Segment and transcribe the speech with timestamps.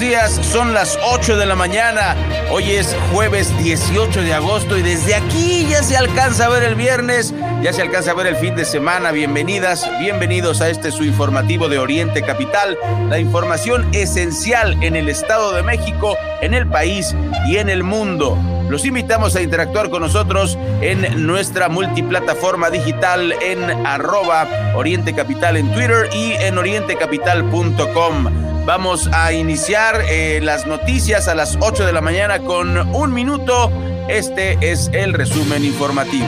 [0.00, 2.16] Días, son las 8 de la mañana.
[2.50, 6.74] Hoy es jueves 18 de agosto y desde aquí ya se alcanza a ver el
[6.74, 9.10] viernes, ya se alcanza a ver el fin de semana.
[9.10, 12.78] Bienvenidas, bienvenidos a este su informativo de Oriente Capital,
[13.08, 17.14] la información esencial en el Estado de México, en el país
[17.46, 18.38] y en el mundo.
[18.72, 25.70] Los invitamos a interactuar con nosotros en nuestra multiplataforma digital en arroba Oriente Capital en
[25.74, 28.64] Twitter y en orientecapital.com.
[28.64, 33.70] Vamos a iniciar eh, las noticias a las 8 de la mañana con un minuto.
[34.08, 36.26] Este es el resumen informativo.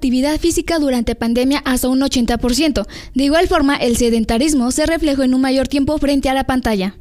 [0.00, 2.86] Actividad física durante pandemia hasta un 80%.
[3.14, 6.96] De igual forma, el sedentarismo se reflejó en un mayor tiempo frente a la pantalla.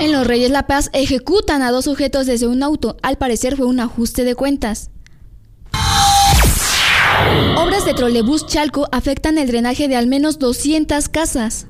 [0.00, 2.96] En Los Reyes La Paz ejecutan a dos sujetos desde un auto.
[3.04, 4.90] Al parecer fue un ajuste de cuentas.
[7.56, 11.68] Obras de trolebús Chalco afectan el drenaje de al menos 200 casas.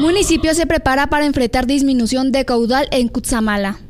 [0.00, 3.87] Municipio se prepara para enfrentar disminución de caudal en Cutzamala.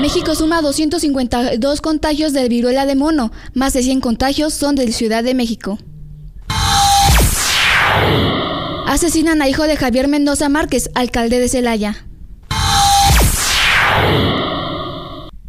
[0.00, 5.22] México suma 252 contagios de viruela de mono, más de 100 contagios son de Ciudad
[5.22, 5.78] de México.
[8.86, 12.09] Asesinan a hijo de Javier Mendoza Márquez, alcalde de Celaya.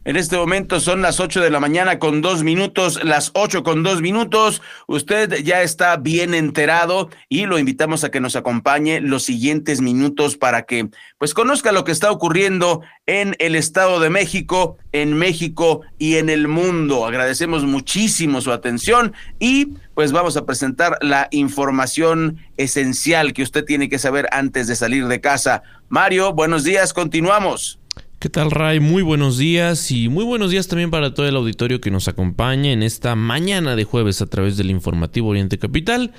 [0.03, 3.83] En este momento son las 8 de la mañana con dos minutos, las 8 con
[3.83, 4.63] dos minutos.
[4.87, 10.37] Usted ya está bien enterado y lo invitamos a que nos acompañe los siguientes minutos
[10.37, 10.89] para que
[11.19, 16.31] pues conozca lo que está ocurriendo en el Estado de México, en México y en
[16.31, 17.05] el mundo.
[17.05, 23.87] Agradecemos muchísimo su atención y pues vamos a presentar la información esencial que usted tiene
[23.87, 25.61] que saber antes de salir de casa.
[25.89, 27.80] Mario, buenos días, continuamos.
[28.21, 28.79] ¿Qué tal, Ray?
[28.79, 32.71] Muy buenos días y muy buenos días también para todo el auditorio que nos acompaña
[32.71, 36.11] en esta mañana de jueves a través del informativo Oriente Capital.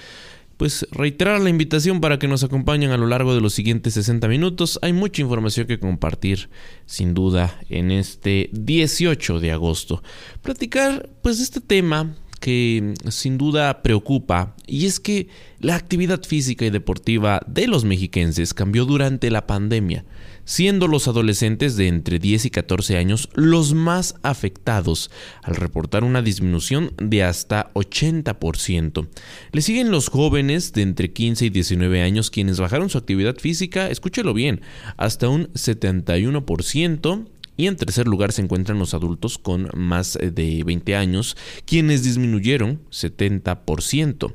[0.56, 4.26] Pues reiterar la invitación para que nos acompañen a lo largo de los siguientes 60
[4.26, 4.80] minutos.
[4.82, 6.50] Hay mucha información que compartir,
[6.86, 10.02] sin duda, en este 18 de agosto.
[10.42, 15.28] Platicar, pues, este tema que sin duda preocupa y es que
[15.60, 20.04] la actividad física y deportiva de los mexiquenses cambió durante la pandemia,
[20.44, 25.10] siendo los adolescentes de entre 10 y 14 años los más afectados
[25.42, 29.08] al reportar una disminución de hasta 80%.
[29.52, 33.88] Le siguen los jóvenes de entre 15 y 19 años quienes bajaron su actividad física,
[33.88, 34.60] escúchelo bien,
[34.96, 37.26] hasta un 71%
[37.56, 42.02] y en tercer lugar se encuentran los adultos con más eh, de 20 años, quienes
[42.02, 44.34] disminuyeron 70%.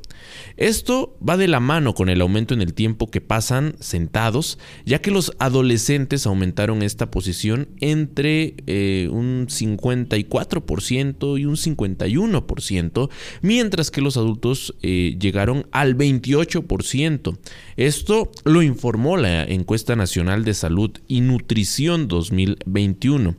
[0.56, 5.00] Esto va de la mano con el aumento en el tiempo que pasan sentados, ya
[5.00, 13.10] que los adolescentes aumentaron esta posición entre eh, un 54% y un 51%,
[13.42, 17.38] mientras que los adultos eh, llegaron al 28%.
[17.78, 23.36] Esto lo informó la encuesta nacional de salud y nutrición 2021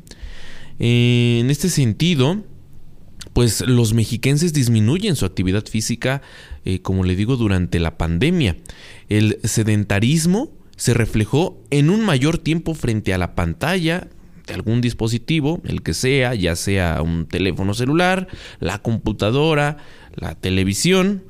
[0.79, 2.41] en este sentido,
[3.33, 6.21] pues los mexiquenses disminuyen su actividad física,
[6.63, 8.55] eh, como le digo, durante la pandemia.
[9.09, 14.07] El sedentarismo se reflejó en un mayor tiempo frente a la pantalla
[14.47, 18.27] de algún dispositivo, el que sea, ya sea un teléfono celular,
[18.59, 19.77] la computadora,
[20.15, 21.25] la televisión.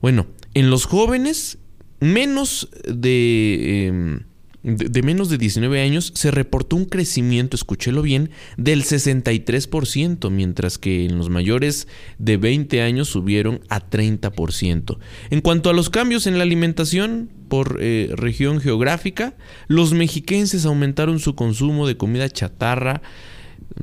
[0.00, 1.58] Bueno, en los jóvenes,
[2.04, 3.86] menos de...
[3.86, 4.20] Em,
[4.64, 11.04] de, menos de 19 años se reportó un crecimiento, escúchelo bien, del 63%, mientras que
[11.04, 11.86] en los mayores
[12.18, 14.96] de 20 años subieron a 30%.
[15.28, 19.34] En cuanto a los cambios en la alimentación por eh, región geográfica,
[19.68, 23.02] los mexiquenses aumentaron su consumo de comida chatarra,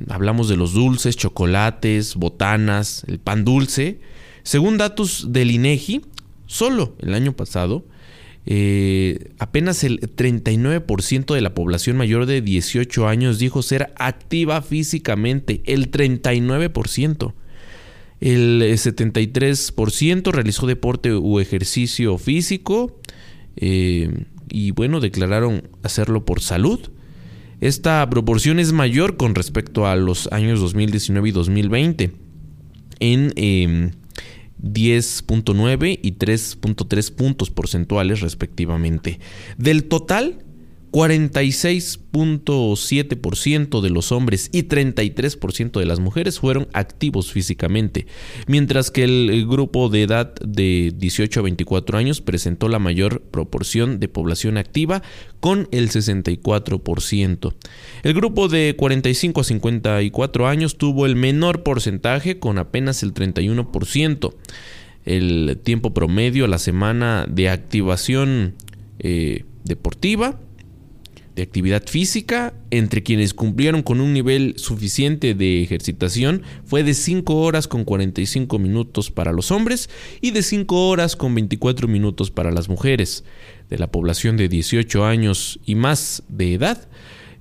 [0.08, 4.00] hablamos de los dulces, chocolates, botanas, el pan dulce.
[4.42, 6.02] Según datos del INEGI,
[6.46, 7.84] solo el año pasado,
[8.44, 15.62] eh, apenas el 39% de la población mayor de 18 años dijo ser activa físicamente,
[15.66, 17.34] el 39%.
[18.20, 23.00] El 73% realizó deporte u ejercicio físico
[23.56, 26.90] eh, y bueno, declararon hacerlo por salud.
[27.60, 32.12] Esta proporción es mayor con respecto a los años 2019 y 2020
[33.00, 34.01] en
[34.62, 39.20] 10.9 em, y 3.3 puntos porcentuales respectivamente.
[39.58, 40.44] Del total,
[40.92, 48.06] 46.7% de los hombres y 33% de las mujeres fueron activos físicamente,
[48.46, 54.00] mientras que el grupo de edad de 18 a 24 años presentó la mayor proporción
[54.00, 55.02] de población activa
[55.40, 57.54] con el 64%.
[58.02, 64.34] El grupo de 45 a 54 años tuvo el menor porcentaje con apenas el 31%.
[65.06, 68.56] El tiempo promedio a la semana de activación
[68.98, 70.38] eh, deportiva
[71.34, 77.34] de actividad física entre quienes cumplieron con un nivel suficiente de ejercitación fue de 5
[77.34, 79.88] horas con 45 minutos para los hombres
[80.20, 83.24] y de 5 horas con 24 minutos para las mujeres.
[83.70, 86.88] De la población de 18 años y más de edad,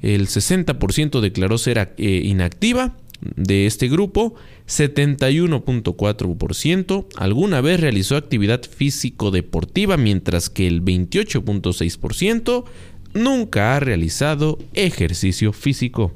[0.01, 2.95] el 60% declaró ser eh, inactiva.
[3.35, 4.33] De este grupo,
[4.67, 12.63] 71.4% alguna vez realizó actividad físico-deportiva, mientras que el 28.6%
[13.13, 16.13] nunca ha realizado ejercicio físico.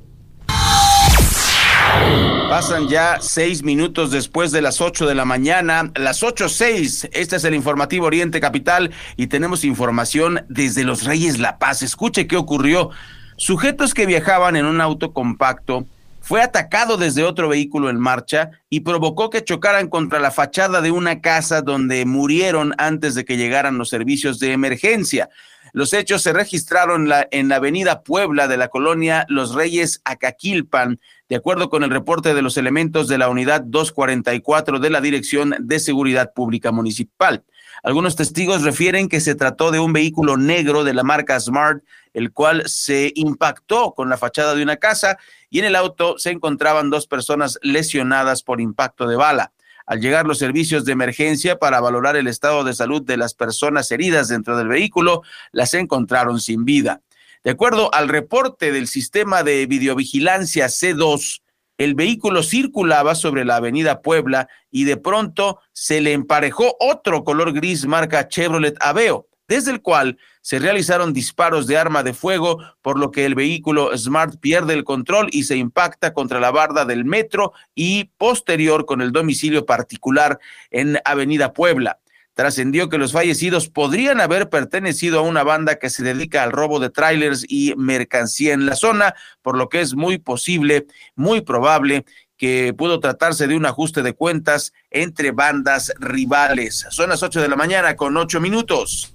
[2.49, 7.07] Pasan ya seis minutos después de las ocho de la mañana, las ocho seis.
[7.11, 11.81] Este es el informativo Oriente Capital y tenemos información desde los Reyes La Paz.
[11.81, 12.91] Escuche qué ocurrió.
[13.37, 15.85] Sujetos que viajaban en un auto compacto
[16.21, 20.91] fue atacado desde otro vehículo en marcha y provocó que chocaran contra la fachada de
[20.91, 25.29] una casa donde murieron antes de que llegaran los servicios de emergencia.
[25.75, 31.35] Los hechos se registraron en la avenida Puebla de la colonia Los Reyes Acaquilpan, de
[31.35, 35.81] acuerdo con el reporte de los elementos de la unidad 244 de la Dirección de
[35.81, 37.43] Seguridad Pública Municipal.
[37.83, 41.83] Algunos testigos refieren que se trató de un vehículo negro de la marca Smart,
[42.13, 45.17] el cual se impactó con la fachada de una casa
[45.49, 49.51] y en el auto se encontraban dos personas lesionadas por impacto de bala.
[49.85, 53.91] Al llegar los servicios de emergencia para valorar el estado de salud de las personas
[53.91, 55.21] heridas dentro del vehículo,
[55.51, 57.01] las encontraron sin vida.
[57.43, 61.41] De acuerdo al reporte del sistema de videovigilancia C2,
[61.77, 67.53] el vehículo circulaba sobre la avenida Puebla y de pronto se le emparejó otro color
[67.53, 72.99] gris marca Chevrolet Aveo desde el cual se realizaron disparos de arma de fuego, por
[72.99, 77.05] lo que el vehículo Smart pierde el control y se impacta contra la barda del
[77.05, 80.39] metro y posterior con el domicilio particular
[80.69, 81.99] en Avenida Puebla.
[82.35, 86.79] Trascendió que los fallecidos podrían haber pertenecido a una banda que se dedica al robo
[86.79, 92.03] de trailers y mercancía en la zona, por lo que es muy posible, muy probable
[92.37, 96.85] que pudo tratarse de un ajuste de cuentas entre bandas rivales.
[96.89, 99.14] Son las 8 de la mañana con 8 minutos.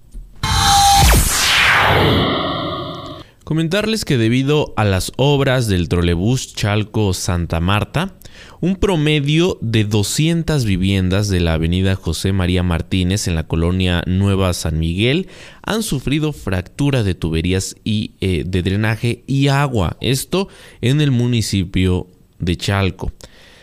[3.50, 8.14] Comentarles que debido a las obras del trolebús Chalco-Santa Marta,
[8.60, 14.52] un promedio de 200 viviendas de la avenida José María Martínez en la colonia Nueva
[14.52, 15.26] San Miguel
[15.64, 20.46] han sufrido fractura de tuberías y, eh, de drenaje y agua, esto
[20.80, 22.06] en el municipio
[22.38, 23.10] de Chalco.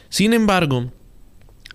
[0.10, 0.92] Sin embargo,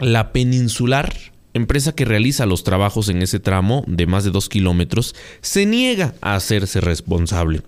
[0.01, 5.15] la peninsular empresa que realiza los trabajos en ese tramo de más de dos kilómetros,
[5.41, 7.63] se niega a hacerse responsable.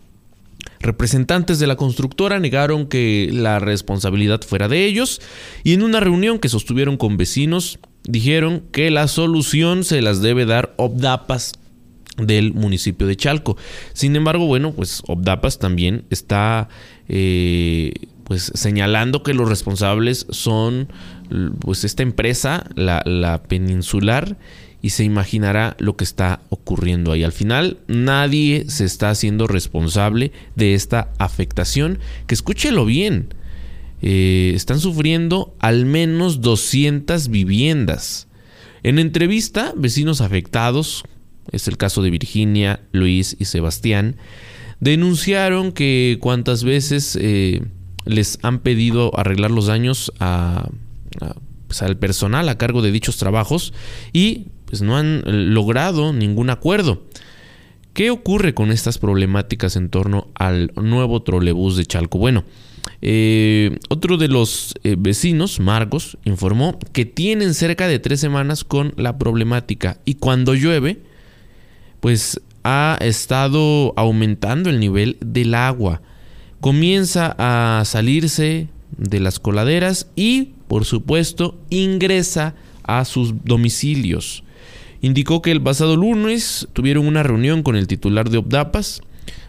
[0.80, 5.20] Representantes de la constructora negaron que la responsabilidad fuera de ellos
[5.62, 10.44] y en una reunión que sostuvieron con vecinos dijeron que la solución se las debe
[10.46, 11.54] dar Obdapas
[12.16, 13.56] del municipio de Chalco.
[13.92, 16.68] Sin embargo, bueno, pues Obdapas también está
[17.08, 17.92] eh,
[18.24, 20.88] pues señalando que los responsables son
[21.60, 24.36] pues esta empresa, la, peninsular,
[24.82, 27.24] y se imaginará lo que está ocurriendo ahí.
[27.24, 33.28] Al final, nadie se está haciendo responsable de esta afectación, que escúchelo bien,
[34.02, 38.28] eh, están sufriendo al menos 200 viviendas.
[38.82, 41.04] En entrevista, vecinos afectados,
[41.50, 44.16] es el caso de Virginia, Luis y Sebastián,
[44.80, 47.62] denunciaron que cuantas veces eh,
[48.04, 50.68] les han pedido arreglar los daños a
[51.66, 53.72] pues, al personal a cargo de dichos trabajos
[54.12, 55.22] y pues no han
[55.54, 57.02] logrado ningún acuerdo.
[57.92, 62.18] ¿Qué ocurre con estas problemáticas en torno al nuevo trolebús de Chalco?
[62.18, 62.44] Bueno,
[63.02, 68.94] eh, otro de los eh, vecinos, Marcos, informó que tienen cerca de tres semanas con
[68.96, 71.02] la problemática y cuando llueve,
[72.00, 76.02] pues ha estado aumentando el nivel del agua.
[76.60, 84.44] Comienza a salirse de las coladeras y, por supuesto, ingresa a sus domicilios.
[85.00, 89.02] Indicó que el pasado lunes tuvieron una reunión con el titular de Obdapas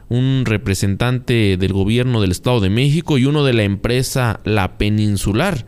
[0.10, 5.66] un representante del gobierno del Estado de México y uno de la empresa La Peninsular,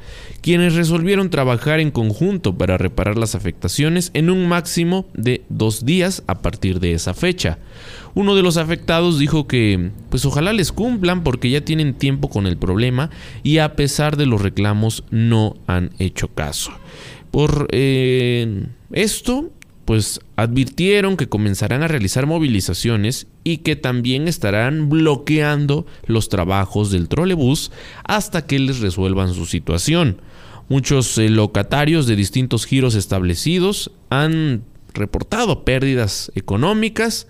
[0.48, 6.24] quienes resolvieron trabajar en conjunto para reparar las afectaciones en un máximo de dos días
[6.26, 7.60] a partir de esa fecha.
[8.16, 12.48] Uno de los afectados dijo que pues ojalá les cumplan porque ya tienen tiempo con
[12.48, 13.10] el problema
[13.44, 16.72] y a pesar de los reclamos no han hecho caso.
[17.30, 19.52] Por eh, esto,
[19.84, 27.10] pues advirtieron que comenzarán a realizar movilizaciones y que también estarán bloqueando los trabajos del
[27.10, 27.70] trolebús
[28.06, 30.22] hasta que les resuelvan su situación.
[30.70, 37.28] Muchos eh, locatarios de distintos giros establecidos han reportado pérdidas económicas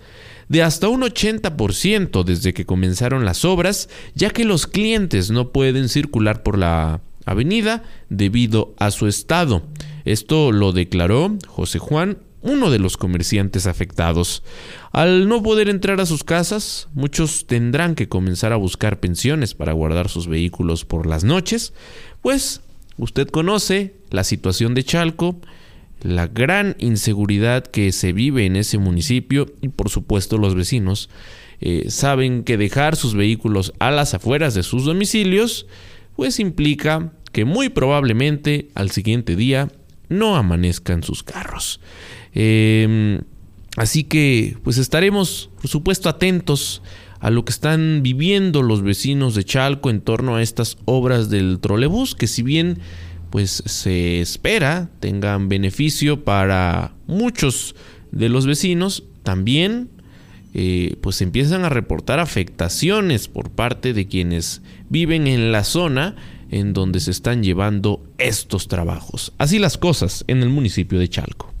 [0.48, 5.88] de hasta un 80% desde que comenzaron las obras, ya que los clientes no pueden
[5.88, 9.62] circular por la avenida debido a su estado.
[10.04, 14.42] Esto lo declaró José Juan, uno de los comerciantes afectados.
[14.92, 19.72] Al no poder entrar a sus casas, muchos tendrán que comenzar a buscar pensiones para
[19.72, 21.74] guardar sus vehículos por las noches,
[22.22, 22.62] pues
[22.98, 25.40] usted conoce la situación de Chalco,
[26.02, 31.08] la gran inseguridad que se vive en ese municipio y por supuesto los vecinos
[31.60, 35.66] eh, saben que dejar sus vehículos a las afueras de sus domicilios
[36.14, 39.68] pues implica que muy probablemente al siguiente día
[40.08, 41.80] no amanezcan sus carros.
[42.32, 43.20] Em,
[43.76, 46.82] así que pues estaremos por supuesto atentos
[47.20, 51.58] a lo que están viviendo los vecinos de Chalco en torno a estas obras del
[51.60, 52.78] trolebús, que si bien
[53.30, 57.74] pues se espera tengan beneficio para muchos
[58.10, 59.90] de los vecinos, también
[60.54, 66.16] eh, pues empiezan a reportar afectaciones por parte de quienes viven en la zona
[66.50, 69.34] en donde se están llevando estos trabajos.
[69.36, 71.57] Así las cosas en el municipio de Chalco.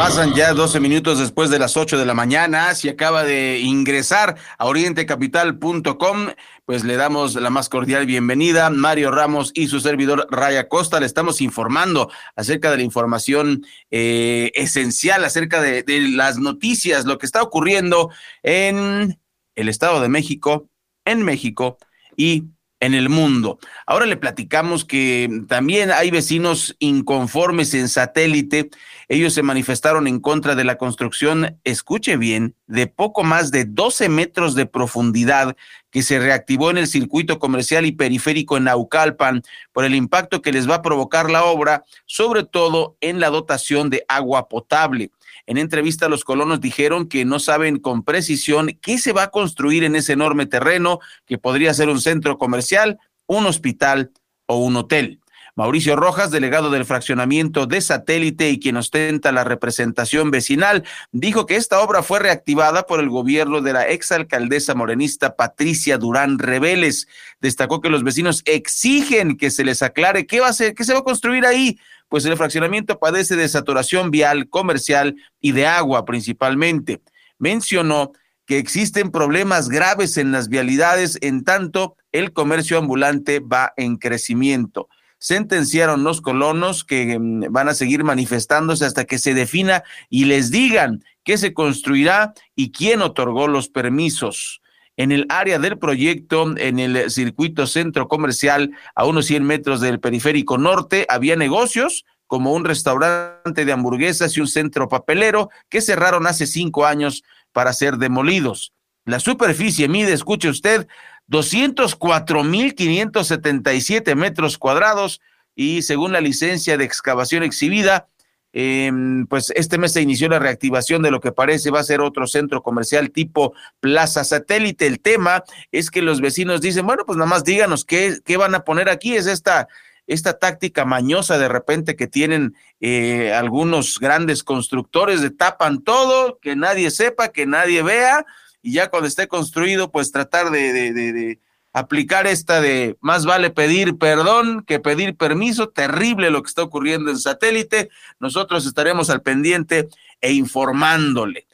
[0.00, 2.74] Pasan ya 12 minutos después de las 8 de la mañana.
[2.74, 6.28] Si acaba de ingresar a orientecapital.com,
[6.64, 8.70] pues le damos la más cordial bienvenida.
[8.70, 14.50] Mario Ramos y su servidor Raya Costa le estamos informando acerca de la información eh,
[14.54, 18.10] esencial, acerca de, de las noticias, lo que está ocurriendo
[18.42, 19.20] en
[19.54, 20.70] el Estado de México,
[21.04, 21.76] en México
[22.16, 22.44] y
[22.80, 23.58] en el mundo.
[23.86, 28.70] Ahora le platicamos que también hay vecinos inconformes en satélite.
[29.08, 34.08] Ellos se manifestaron en contra de la construcción, escuche bien, de poco más de 12
[34.08, 35.56] metros de profundidad
[35.90, 40.52] que se reactivó en el circuito comercial y periférico en Naucalpan por el impacto que
[40.52, 45.10] les va a provocar la obra, sobre todo en la dotación de agua potable.
[45.46, 49.84] En entrevista, los colonos dijeron que no saben con precisión qué se va a construir
[49.84, 54.12] en ese enorme terreno, que podría ser un centro comercial, un hospital
[54.46, 55.19] o un hotel.
[55.60, 61.56] Mauricio Rojas, delegado del fraccionamiento de satélite y quien ostenta la representación vecinal, dijo que
[61.56, 67.08] esta obra fue reactivada por el gobierno de la exalcaldesa morenista Patricia Durán Reveles.
[67.42, 70.94] Destacó que los vecinos exigen que se les aclare qué va a ser, qué se
[70.94, 76.06] va a construir ahí, pues el fraccionamiento padece de saturación vial, comercial y de agua
[76.06, 77.02] principalmente.
[77.38, 78.12] Mencionó
[78.46, 84.88] que existen problemas graves en las vialidades, en tanto el comercio ambulante va en crecimiento.
[85.20, 90.50] Sentenciaron los colonos que mm, van a seguir manifestándose hasta que se defina y les
[90.50, 94.60] digan qué se construirá y quién otorgó los permisos
[95.00, 99.98] en el área del proyecto, en el circuito centro comercial, a unos 100 metros del
[99.98, 106.26] periférico norte, había negocios como un restaurante de hamburguesas y un centro papelero que cerraron
[106.26, 108.74] hace cinco años para ser demolidos.
[109.06, 110.86] La superficie mide, escuche usted,
[111.30, 115.22] 204.577 metros cuadrados
[115.54, 118.08] y según la licencia de excavación exhibida,
[118.52, 122.00] Em, pues este mes se inició la reactivación de lo que parece va a ser
[122.00, 124.86] otro centro comercial tipo Plaza Satélite.
[124.86, 128.54] El tema es que los vecinos dicen, bueno, pues nada más díganos qué, qué van
[128.54, 129.14] a poner aquí.
[129.14, 129.68] Es esta,
[130.08, 136.56] esta táctica mañosa de repente que tienen eh, algunos grandes constructores de tapan todo, que
[136.56, 138.26] nadie sepa, que nadie vea,
[138.62, 141.38] y ya cuando esté construido, pues tratar de,
[141.72, 147.10] aplicar esta de más vale pedir perdón que pedir permiso, terrible lo que está ocurriendo
[147.10, 149.88] en satélite, nosotros estaremos al pendiente
[150.20, 151.46] e informándole.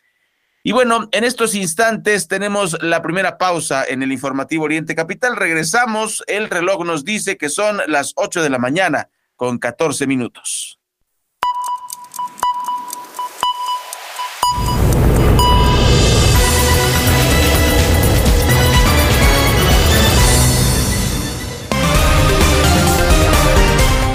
[0.63, 5.37] Y bueno, en estos instantes tenemos la primera pausa en el informativo Oriente Capital.
[5.37, 10.75] Regresamos, el reloj nos dice que son las 8 de la mañana con 14 minutos.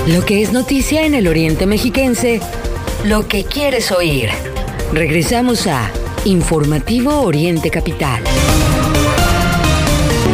[0.07, 2.41] Lo que es noticia en el Oriente Mexiquense,
[3.03, 4.29] lo que quieres oír.
[4.91, 5.91] Regresamos a
[6.25, 8.23] Informativo Oriente Capital.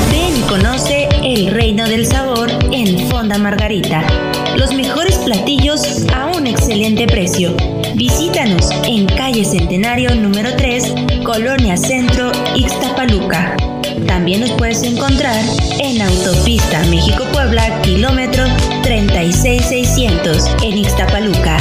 [0.09, 4.07] Ven y conoce el reino del sabor en Fonda Margarita.
[4.55, 7.53] Los mejores platillos a un excelente precio.
[7.95, 10.93] Visítanos en calle Centenario número 3,
[11.25, 13.57] Colonia Centro, Ixtapaluca.
[14.07, 15.43] También nos puedes encontrar
[15.97, 18.43] en Autopista México-Puebla, kilómetro
[18.83, 21.57] 36600, en Ixtapaluca.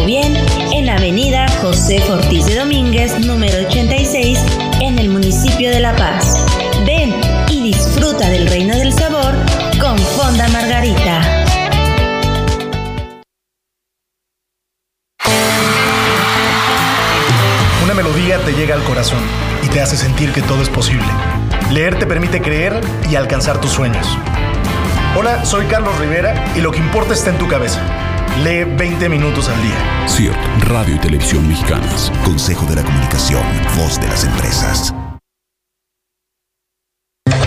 [0.00, 0.36] O bien
[0.72, 4.40] en Avenida José Ortiz de Domínguez, número 86,
[4.80, 6.36] en el municipio de La Paz.
[6.84, 7.14] Ven
[7.48, 9.34] y disfruta del reino del sabor
[9.80, 11.44] con Fonda Margarita.
[17.84, 19.22] Una melodía te llega al corazón
[19.62, 21.06] y te hace sentir que todo es posible.
[21.70, 24.06] Leer te permite creer y alcanzar tus sueños.
[25.16, 27.80] Hola, soy Carlos Rivera y lo que importa está en tu cabeza.
[28.44, 30.08] Lee 20 minutos al día.
[30.08, 30.36] CIRT,
[30.68, 32.12] Radio y Televisión Mexicanas.
[32.24, 33.42] Consejo de la Comunicación,
[33.76, 34.94] voz de las empresas.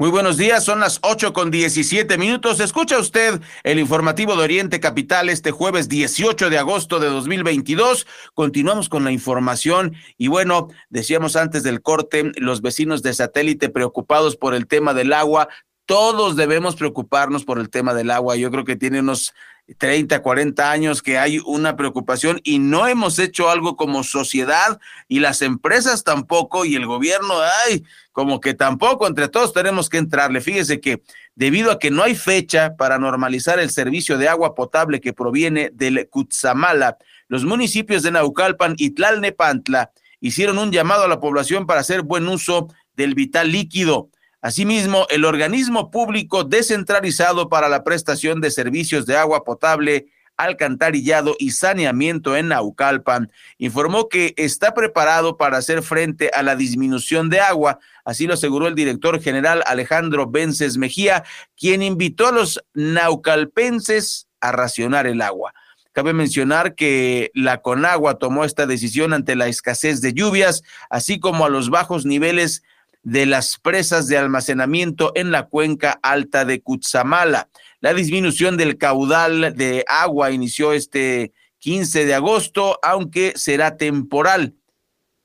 [0.00, 2.58] Muy buenos días, son las 8 con 17 minutos.
[2.60, 8.06] Escucha usted el informativo de Oriente Capital este jueves 18 de agosto de 2022.
[8.32, 14.36] Continuamos con la información y bueno, decíamos antes del corte, los vecinos de satélite preocupados
[14.36, 15.50] por el tema del agua.
[15.90, 18.36] Todos debemos preocuparnos por el tema del agua.
[18.36, 19.34] Yo creo que tiene unos
[19.76, 25.18] 30, 40 años que hay una preocupación y no hemos hecho algo como sociedad y
[25.18, 27.34] las empresas tampoco y el gobierno,
[27.66, 30.40] ay, como que tampoco, entre todos tenemos que entrarle.
[30.40, 31.02] Fíjese que
[31.34, 35.70] debido a que no hay fecha para normalizar el servicio de agua potable que proviene
[35.74, 41.80] del Cutzamala, los municipios de Naucalpan y Tlalnepantla hicieron un llamado a la población para
[41.80, 44.08] hacer buen uso del vital líquido.
[44.42, 50.06] Asimismo, el organismo público descentralizado para la prestación de servicios de agua potable,
[50.40, 57.28] alcantarillado y saneamiento en Naucalpan informó que está preparado para hacer frente a la disminución
[57.28, 57.78] de agua.
[58.04, 61.24] Así lo aseguró el director general Alejandro Vences Mejía,
[61.58, 65.52] quien invitó a los naucalpenses a racionar el agua.
[65.92, 71.44] Cabe mencionar que la Conagua tomó esta decisión ante la escasez de lluvias, así como
[71.44, 72.62] a los bajos niveles
[73.02, 77.48] de las presas de almacenamiento en la cuenca alta de Cutzamala.
[77.80, 84.54] La disminución del caudal de agua inició este 15 de agosto, aunque será temporal.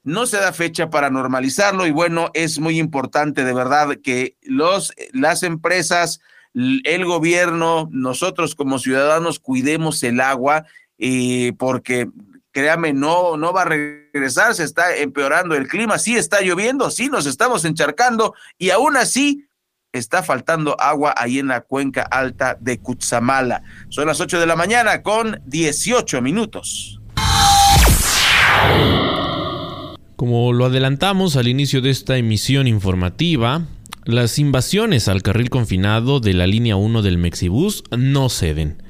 [0.03, 4.93] No se da fecha para normalizarlo y bueno, es muy importante de verdad que los,
[5.11, 6.21] las empresas,
[6.53, 10.65] el gobierno, nosotros como ciudadanos cuidemos el agua
[10.99, 12.07] eh, porque
[12.55, 17.09] créame, no, no va a regresar, se está empeorando el clima, sí está lloviendo, sí
[17.09, 19.45] nos estamos encharcando y aún así
[19.91, 23.61] está faltando agua ahí en la cuenca alta de Cutzamala.
[23.89, 27.01] Son las 8 de la mañana con 18 minutos.
[30.15, 33.63] Como lo adelantamos al inicio de esta emisión informativa,
[34.05, 38.81] las invasiones al carril confinado de la línea 1 del Mexibus no ceden.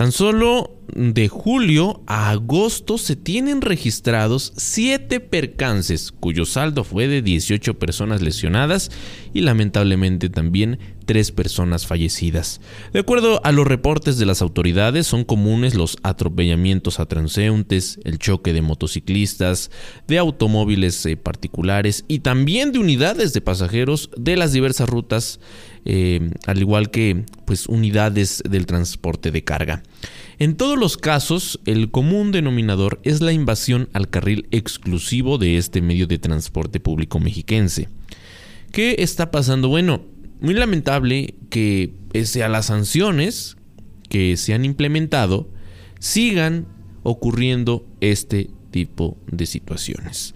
[0.00, 7.20] Tan solo de julio a agosto se tienen registrados 7 percances, cuyo saldo fue de
[7.20, 8.90] 18 personas lesionadas
[9.34, 10.78] y lamentablemente también
[11.10, 12.60] 3 personas fallecidas.
[12.92, 18.20] De acuerdo a los reportes de las autoridades, son comunes los atropellamientos a transeúntes, el
[18.20, 19.72] choque de motociclistas,
[20.06, 25.40] de automóviles eh, particulares y también de unidades de pasajeros de las diversas rutas
[25.84, 29.82] eh, al igual que pues, unidades del transporte de carga.
[30.38, 35.82] En todos los casos, el común denominador es la invasión al carril exclusivo de este
[35.82, 37.88] medio de transporte público mexiquense.
[38.70, 39.66] ¿Qué está pasando?
[39.66, 40.02] Bueno,
[40.40, 43.56] muy lamentable que pese a las sanciones
[44.08, 45.48] que se han implementado,
[45.98, 46.66] sigan
[47.02, 50.34] ocurriendo este tipo de situaciones.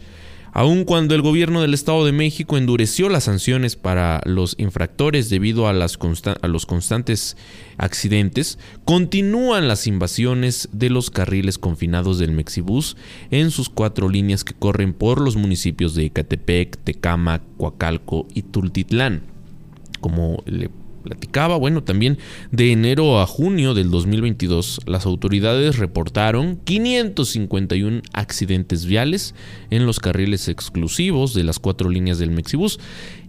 [0.56, 5.66] Aun cuando el gobierno del Estado de México endureció las sanciones para los infractores debido
[5.66, 5.98] a, las
[6.40, 7.36] a los constantes
[7.76, 12.96] accidentes, continúan las invasiones de los carriles confinados del Mexibus
[13.32, 19.33] en sus cuatro líneas que corren por los municipios de Ecatepec, Tecama, Coacalco y Tultitlán.
[20.04, 20.68] Como le
[21.02, 22.18] platicaba, bueno, también
[22.50, 29.34] de enero a junio del 2022 las autoridades reportaron 551 accidentes viales
[29.70, 32.78] en los carriles exclusivos de las cuatro líneas del Mexibus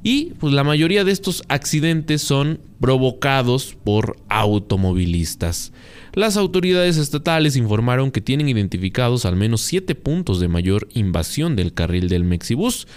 [0.03, 5.71] y pues la mayoría de estos accidentes son provocados por automovilistas.
[6.15, 11.73] Las autoridades estatales informaron que tienen identificados al menos siete puntos de mayor invasión del
[11.73, 12.87] carril del Mexibus.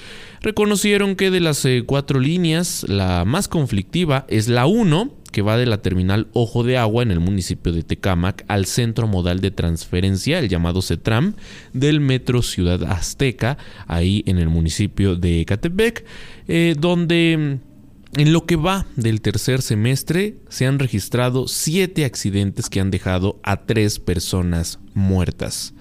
[0.40, 5.56] Reconocieron que de las eh, cuatro líneas, la más conflictiva es la 1, que va
[5.56, 9.50] de la terminal Ojo de Agua en el municipio de Tecámac al centro modal de
[9.50, 11.34] transferencia, el llamado CETRAM,
[11.72, 16.04] del Metro Ciudad Azteca, ahí en el municipio de Ecatepec,
[16.46, 17.58] eh, donde
[18.16, 23.38] en lo que va del tercer semestre se han registrado siete accidentes que han dejado
[23.42, 25.74] a tres personas muertas.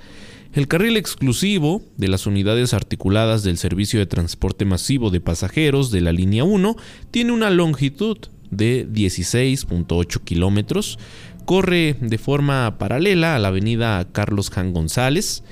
[0.53, 6.01] El carril exclusivo de las unidades articuladas del Servicio de Transporte Masivo de Pasajeros de
[6.01, 6.75] la línea 1
[7.11, 8.17] tiene una longitud
[8.49, 10.97] de 16.8 kilómetros,
[11.45, 15.43] corre de forma paralela a la avenida Carlos Jan González,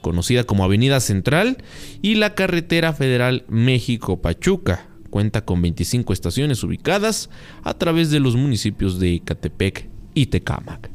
[0.00, 1.58] conocida como Avenida Central,
[2.00, 7.30] y la carretera federal México-Pachuca, Cuenta con 25 estaciones ubicadas
[7.62, 10.90] a través de los municipios de Catepec y Tecámac.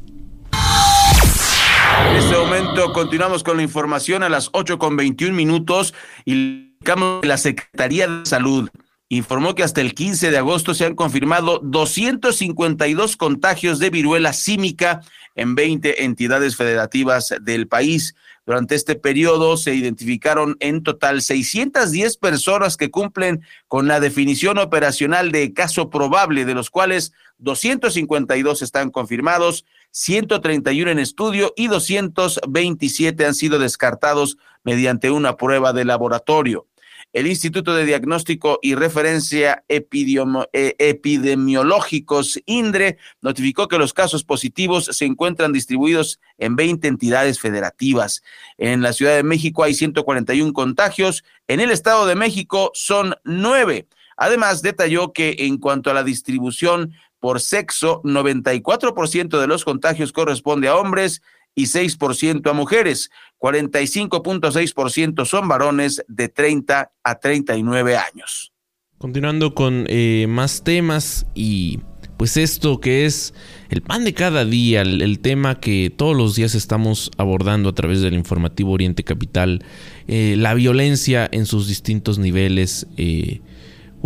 [2.10, 6.72] En este momento continuamos con la información a las 8 con 21 minutos y
[7.22, 8.68] la Secretaría de Salud
[9.08, 15.00] informó que hasta el 15 de agosto se han confirmado 252 contagios de viruela símica
[15.34, 18.14] en 20 entidades federativas del país.
[18.46, 25.32] Durante este periodo se identificaron en total 610 personas que cumplen con la definición operacional
[25.32, 33.34] de caso probable, de los cuales 252 están confirmados, 131 en estudio y 227 han
[33.34, 36.66] sido descartados mediante una prueba de laboratorio.
[37.12, 39.86] El Instituto de Diagnóstico y Referencia eh,
[40.78, 48.22] Epidemiológicos, INDRE, notificó que los casos positivos se encuentran distribuidos en 20 entidades federativas.
[48.58, 53.86] En la Ciudad de México hay 141 contagios, en el Estado de México son nueve.
[54.16, 60.68] Además, detalló que en cuanto a la distribución por sexo, 94% de los contagios corresponde
[60.68, 61.22] a hombres
[61.56, 63.10] y 6% a mujeres.
[63.40, 68.52] 45.6% son varones de 30 a 39 años.
[68.98, 71.80] Continuando con eh, más temas y
[72.16, 73.34] pues esto que es
[73.68, 78.00] el pan de cada día, el, tema que todos los días estamos abordando a través
[78.00, 79.64] del informativo Oriente Capital,
[80.08, 82.86] eh, la violencia en sus distintos niveles.
[82.96, 83.40] Eh,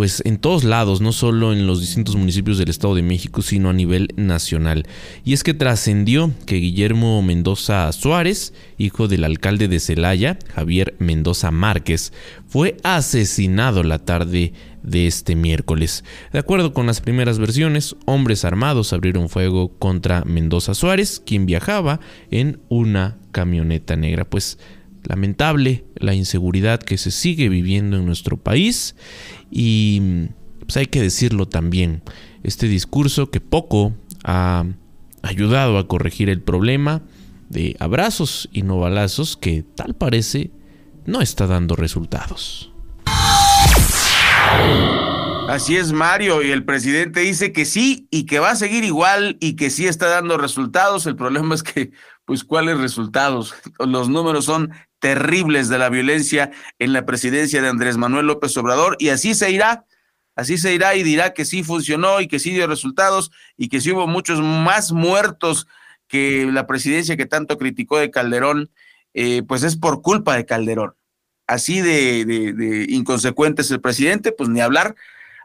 [0.01, 3.69] pues en todos lados, no solo en los distintos municipios del Estado de México, sino
[3.69, 4.87] a nivel nacional.
[5.27, 11.51] Y es que trascendió que Guillermo Mendoza Suárez, hijo del alcalde de Celaya, Javier Mendoza
[11.51, 12.15] Márquez,
[12.49, 16.03] fue asesinado la tarde de este miércoles.
[16.33, 22.01] De acuerdo con las primeras versiones, hombres armados abrieron fuego contra Mendoza Suárez, quien viajaba
[22.31, 24.25] en una camioneta negra.
[24.25, 24.57] Pues
[25.05, 28.97] lamentable la inseguridad que se sigue viviendo en nuestro país
[29.51, 30.29] y
[30.61, 32.03] pues hay que decirlo también,
[32.43, 33.93] este discurso que poco
[34.25, 34.65] ha
[35.23, 37.03] ayudado a corregir el problema
[37.49, 40.51] de abrazos y no balazos que tal parece
[41.07, 42.71] no está dando resultados.
[45.51, 49.37] Así es, Mario, y el presidente dice que sí y que va a seguir igual
[49.41, 51.07] y que sí está dando resultados.
[51.07, 51.91] El problema es que,
[52.25, 53.53] pues, ¿cuáles resultados?
[53.81, 58.97] Los números son terribles de la violencia en la presidencia de Andrés Manuel López Obrador
[59.01, 59.87] y así se irá,
[60.37, 63.81] así se irá y dirá que sí funcionó y que sí dio resultados y que
[63.81, 65.67] sí hubo muchos más muertos
[66.07, 68.71] que la presidencia que tanto criticó de Calderón,
[69.15, 70.95] eh, pues es por culpa de Calderón.
[71.49, 74.95] Así de, de, inconsecuente es el presidente, pues ni hablar,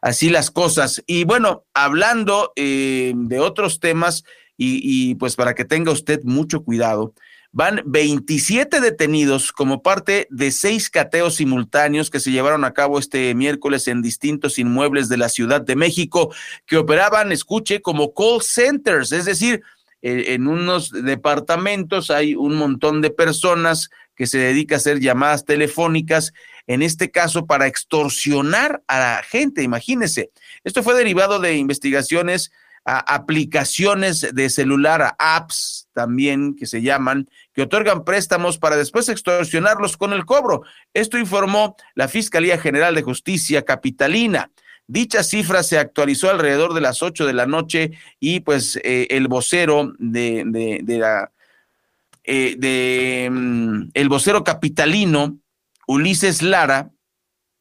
[0.06, 1.04] así las cosas.
[1.08, 4.24] Y bueno, hablando eh, de otros temas
[4.56, 7.14] y, pues para que tenga usted mucho cuidado,
[7.58, 13.34] Van 27 detenidos como parte de seis cateos simultáneos que se llevaron a cabo este
[13.34, 19.14] miércoles en distintos inmuebles de la Ciudad de México que operaban, escuche, como call centers,
[19.14, 19.64] es decir,
[20.02, 25.46] eh, en unos departamentos hay un montón de personas que se dedica a hacer llamadas
[25.46, 26.34] telefónicas,
[26.68, 30.32] en este caso para extorsionar a la gente, imagínense.
[30.64, 32.52] Esto fue derivado de investigaciones
[32.86, 40.14] aplicaciones de celular, apps también que se llaman, que otorgan préstamos para después extorsionarlos con
[40.14, 40.62] el cobro.
[40.94, 44.52] Esto informó la Fiscalía General de Justicia Capitalina.
[44.88, 49.28] Dicha cifra se actualizó alrededor de las 8 de la noche y pues eh, el
[49.28, 50.44] vocero de,
[50.84, 51.32] de, la
[52.24, 55.40] eh, de mm, el vocero capitalino
[55.88, 56.92] Ulises Lara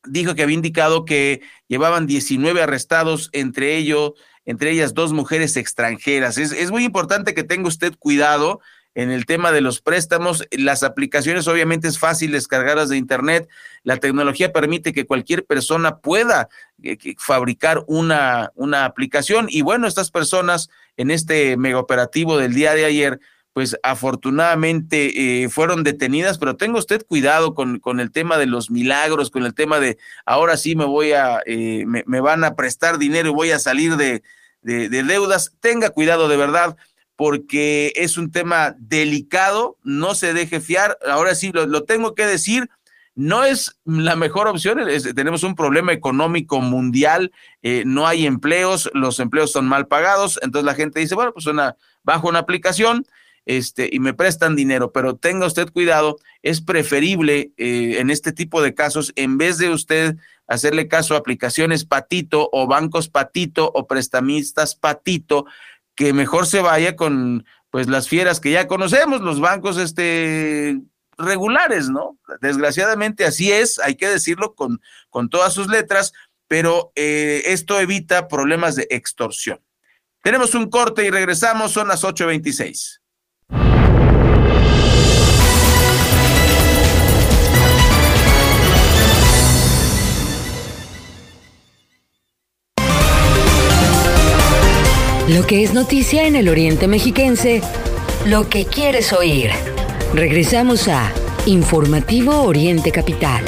[0.07, 4.13] dijo que había indicado que llevaban 19 arrestados, entre ellos,
[4.45, 6.37] entre ellas dos mujeres extranjeras.
[6.37, 8.61] Es, es muy importante que tenga usted cuidado
[8.95, 10.47] en el tema de los préstamos.
[10.51, 13.49] Las aplicaciones obviamente es fácil descargarlas de internet.
[13.83, 16.49] La tecnología permite que cualquier persona pueda
[16.83, 19.47] eh, fabricar una, una aplicación.
[19.49, 23.21] Y bueno, estas personas en este mega operativo del día de ayer,
[23.53, 28.71] pues afortunadamente eh, fueron detenidas, pero tenga usted cuidado con, con, el tema de los
[28.71, 32.57] milagros, con el tema de ahora sí me voy a, eh, me, me, van a
[32.57, 34.25] prestar dinero y voy a salir de,
[34.63, 35.53] de, de deudas.
[35.61, 36.77] Tenga cuidado de verdad
[37.17, 40.99] porque es un tema delicado, no se deje fiar.
[41.09, 42.69] Ahora sí, lo, tengo que decir,
[43.15, 44.81] no es la mejor opción.
[45.15, 50.67] tenemos un problema económico mundial, eh, no hay empleos, los empleos son mal pagados, entonces
[50.67, 53.07] la gente dice, bueno, pues una, bajo una aplicación
[53.47, 58.63] este, y me prestan dinero, pero tenga usted cuidado, es preferible eh, en este tipo
[58.63, 63.87] de casos, en vez de usted hacerle caso a aplicaciones patito o bancos patito o
[63.87, 65.47] prestamistas patito,
[65.95, 70.81] que mejor se vaya con pues las fieras que ya conocemos, los bancos este
[71.19, 72.19] regulares, ¿no?
[72.41, 74.81] Desgraciadamente así es, hay que decirlo con,
[75.11, 76.13] con todas sus letras,
[76.49, 79.61] pero eh, esto evita problemas de extorsión.
[80.23, 83.01] Tenemos un corte y regresamos, son las 8.26.
[95.29, 97.63] Lo que es noticia en el Oriente Mexiquense,
[98.27, 99.51] lo que quieres oír.
[100.13, 101.11] Regresamos a
[101.47, 103.43] Informativo Oriente Capital.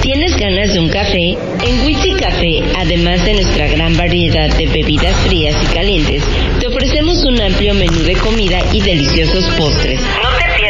[0.00, 1.36] ¿Tienes ganas de un café?
[1.62, 6.22] En Witsi Café, además de nuestra gran variedad de bebidas frías y calientes,
[6.58, 10.00] te ofrecemos un amplio menú de comida y deliciosos postres.
[10.00, 10.69] No te pierdas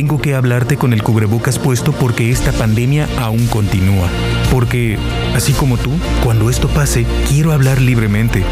[0.00, 4.08] Tengo que hablarte con el cubrebocas puesto porque esta pandemia aún continúa.
[4.50, 4.96] Porque,
[5.34, 5.90] así como tú,
[6.24, 8.42] cuando esto pase, quiero hablar libremente.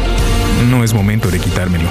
[0.69, 1.89] No es momento de quitármelo.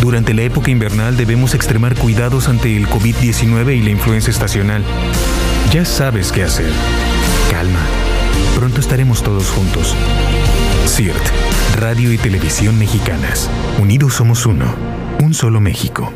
[0.00, 4.84] Durante la época invernal debemos extremar cuidados ante el COVID-19 y la influenza estacional.
[5.72, 6.70] Ya sabes qué hacer.
[7.50, 7.80] Calma.
[8.54, 9.96] Pronto estaremos todos juntos.
[10.86, 11.26] CIRT,
[11.74, 13.50] Radio y Televisión Mexicanas.
[13.80, 14.72] Unidos somos uno.
[15.20, 16.12] Un solo México.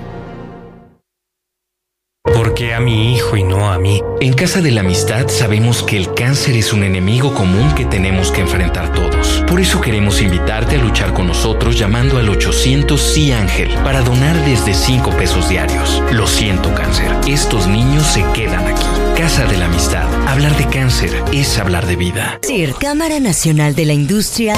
[2.56, 4.00] Porque a mi hijo y no a mí?
[4.18, 8.32] En Casa de la Amistad sabemos que el cáncer es un enemigo común que tenemos
[8.32, 9.44] que enfrentar todos.
[9.46, 14.42] Por eso queremos invitarte a luchar con nosotros llamando al 800 Sí Ángel para donar
[14.46, 16.02] desde 5 pesos diarios.
[16.12, 18.86] Lo siento cáncer, estos niños se quedan aquí.
[19.18, 20.08] Casa de la Amistad.
[20.26, 22.40] Hablar de cáncer es hablar de vida.
[22.42, 24.54] CIR, Cámara Nacional de la Industria.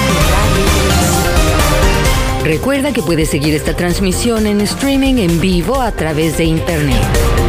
[2.45, 7.48] Recuerda que puedes seguir esta transmisión en streaming en vivo a través de internet.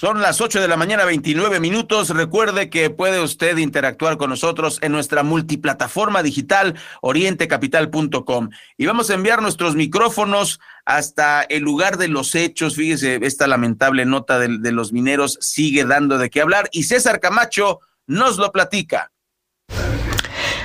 [0.00, 2.10] Son las 8 de la mañana, 29 minutos.
[2.10, 8.50] Recuerde que puede usted interactuar con nosotros en nuestra multiplataforma digital orientecapital.com.
[8.76, 12.76] Y vamos a enviar nuestros micrófonos hasta el lugar de los hechos.
[12.76, 16.68] Fíjese, esta lamentable nota de, de los mineros sigue dando de qué hablar.
[16.70, 19.10] Y César Camacho nos lo platica.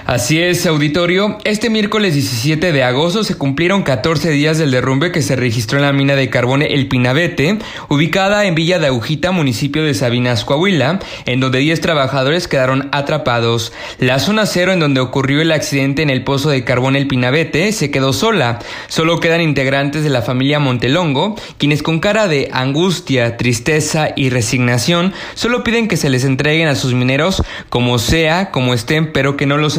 [0.06, 1.38] Así es, auditorio.
[1.46, 5.86] Este miércoles 17 de agosto se cumplieron 14 días del derrumbe que se registró en
[5.86, 11.00] la mina de carbón El Pinabete, ubicada en Villa de Agujita, municipio de Sabinas, Coahuila,
[11.26, 13.72] en donde 10 trabajadores quedaron atrapados.
[13.98, 17.72] La zona cero en donde ocurrió el accidente en el pozo de carbón El Pinabete
[17.72, 18.60] se quedó sola.
[18.90, 25.14] Solo quedan integrantes de la familia Montelongo, quienes con cara de angustia, tristeza y resignación
[25.34, 29.46] solo piden que se les entreguen a sus mineros como sea, como estén, pero que
[29.46, 29.78] no los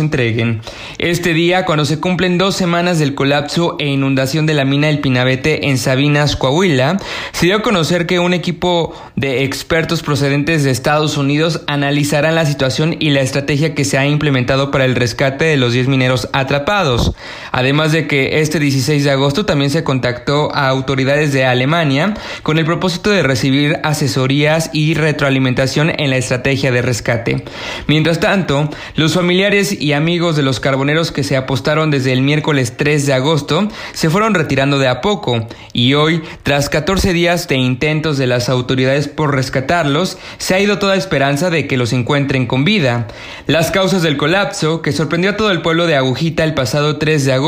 [0.98, 5.00] este día, cuando se cumplen dos semanas del colapso e inundación de la mina El
[5.00, 6.98] Pinabete en Sabinas, Coahuila,
[7.32, 12.46] se dio a conocer que un equipo de expertos procedentes de Estados Unidos analizarán la
[12.46, 16.28] situación y la estrategia que se ha implementado para el rescate de los 10 mineros
[16.32, 17.12] atrapados.
[17.56, 22.58] Además de que este 16 de agosto también se contactó a autoridades de Alemania con
[22.58, 27.44] el propósito de recibir asesorías y retroalimentación en la estrategia de rescate.
[27.86, 32.76] Mientras tanto, los familiares y amigos de los carboneros que se apostaron desde el miércoles
[32.76, 37.54] 3 de agosto se fueron retirando de a poco y hoy, tras 14 días de
[37.54, 42.46] intentos de las autoridades por rescatarlos, se ha ido toda esperanza de que los encuentren
[42.46, 43.06] con vida.
[43.46, 47.24] Las causas del colapso, que sorprendió a todo el pueblo de Agujita el pasado 3
[47.24, 47.43] de agosto,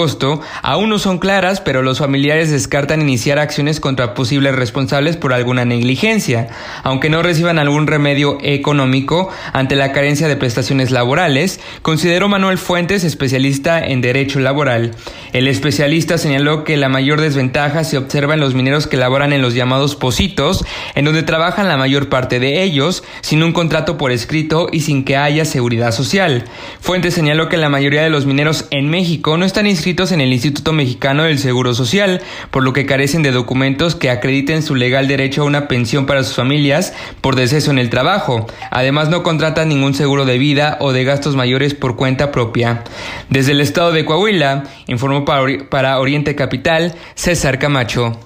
[0.63, 5.67] aún no son claras, pero los familiares descartan iniciar acciones contra posibles responsables por alguna
[5.67, 6.49] negligencia,
[6.83, 12.59] aunque no reciban algún remedio económico ante la carencia de prestaciones laborales, consideró Manuel Manuel
[12.59, 14.93] Fuentes, especialista en derecho laboral.
[15.33, 19.43] El especialista señaló que la mayor desventaja se observa en los mineros que laboran en
[19.43, 24.13] los llamados positos, en donde trabajan la mayor parte de ellos sin un contrato por
[24.13, 26.45] escrito y sin que haya seguridad social.
[26.79, 30.33] Fuentes señaló que la mayoría de los mineros en México no están inscritos en el
[30.33, 32.21] Instituto Mexicano del Seguro Social,
[32.51, 36.25] por lo que carecen de documentos que acrediten su legal derecho a una pensión para
[36.25, 38.49] sus familias por deceso en el trabajo.
[38.73, 42.83] Además no contratan ningún seguro de vida o de gastos mayores por cuenta propia.
[43.31, 48.19] Desde el estado de Coahuila, informó para, Oriente Capital César Camacho.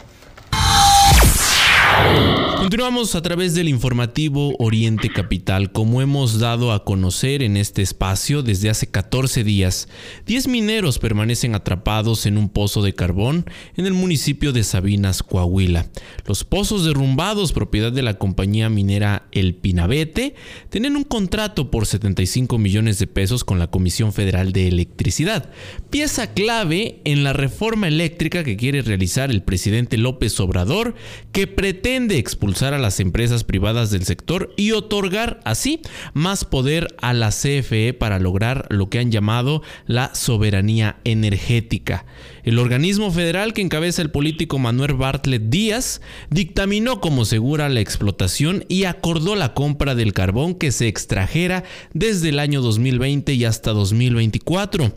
[2.71, 5.73] Continuamos a través del informativo Oriente Capital.
[5.73, 9.89] Como hemos dado a conocer en este espacio desde hace 14 días,
[10.27, 13.45] 10 mineros permanecen atrapados en un pozo de carbón
[13.77, 15.87] en el municipio de Sabinas, Coahuila.
[16.27, 20.37] Los pozos derrumbados, propiedad de la compañía minera El Pinabete,
[20.69, 25.51] tienen un contrato por 75 millones de pesos con la Comisión Federal de Electricidad,
[25.91, 30.95] pieza clave en la reforma eléctrica que quiere realizar el presidente López Obrador,
[31.33, 35.81] que pretende expulsar a las empresas privadas del sector y otorgar así
[36.13, 42.05] más poder a la CFE para lograr lo que han llamado la soberanía energética.
[42.43, 46.01] El organismo federal que encabeza el político Manuel Bartlett Díaz
[46.31, 52.31] dictaminó como segura la explotación y acordó la compra del carbón que se extrajera desde
[52.31, 54.93] el año 2020 y hasta 2024.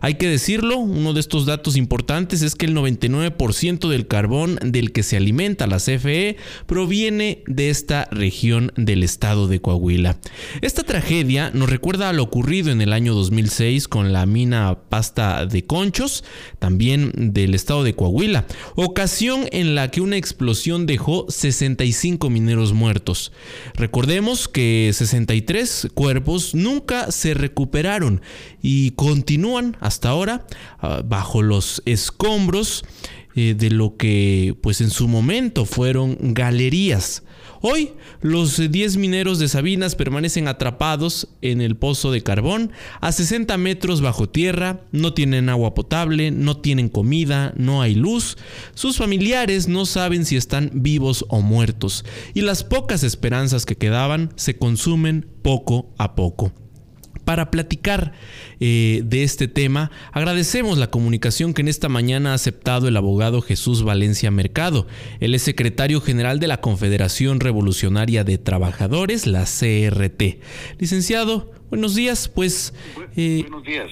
[0.00, 4.92] Hay que decirlo, uno de estos datos importantes es que el 99% del carbón del
[4.92, 10.18] que se alimenta la CFE proviene de esta región del estado de Coahuila.
[10.60, 15.46] Esta tragedia nos recuerda a lo ocurrido en el año 2006 con la mina pasta
[15.46, 16.24] de conchos,
[16.58, 23.32] también del estado de Coahuila, ocasión en la que una explosión dejó 65 mineros muertos.
[23.74, 28.22] Recordemos que 63 cuerpos nunca se recuperaron
[28.62, 30.46] y continúan hasta ahora
[30.78, 32.84] ah, bajo los escombros
[33.34, 37.22] eh, de lo que pues en su momento fueron galerías.
[37.68, 43.58] Hoy los 10 mineros de Sabinas permanecen atrapados en el pozo de carbón a 60
[43.58, 48.38] metros bajo tierra, no tienen agua potable, no tienen comida, no hay luz,
[48.74, 54.32] sus familiares no saben si están vivos o muertos y las pocas esperanzas que quedaban
[54.36, 56.52] se consumen poco a poco.
[57.26, 58.12] Para platicar
[58.60, 63.42] eh, de este tema, agradecemos la comunicación que en esta mañana ha aceptado el abogado
[63.42, 64.86] Jesús Valencia Mercado.
[65.18, 70.38] Él es secretario general de la Confederación Revolucionaria de Trabajadores, la CRT.
[70.78, 72.28] Licenciado, buenos días.
[72.28, 72.72] Pues,
[73.16, 73.90] eh, buenos días.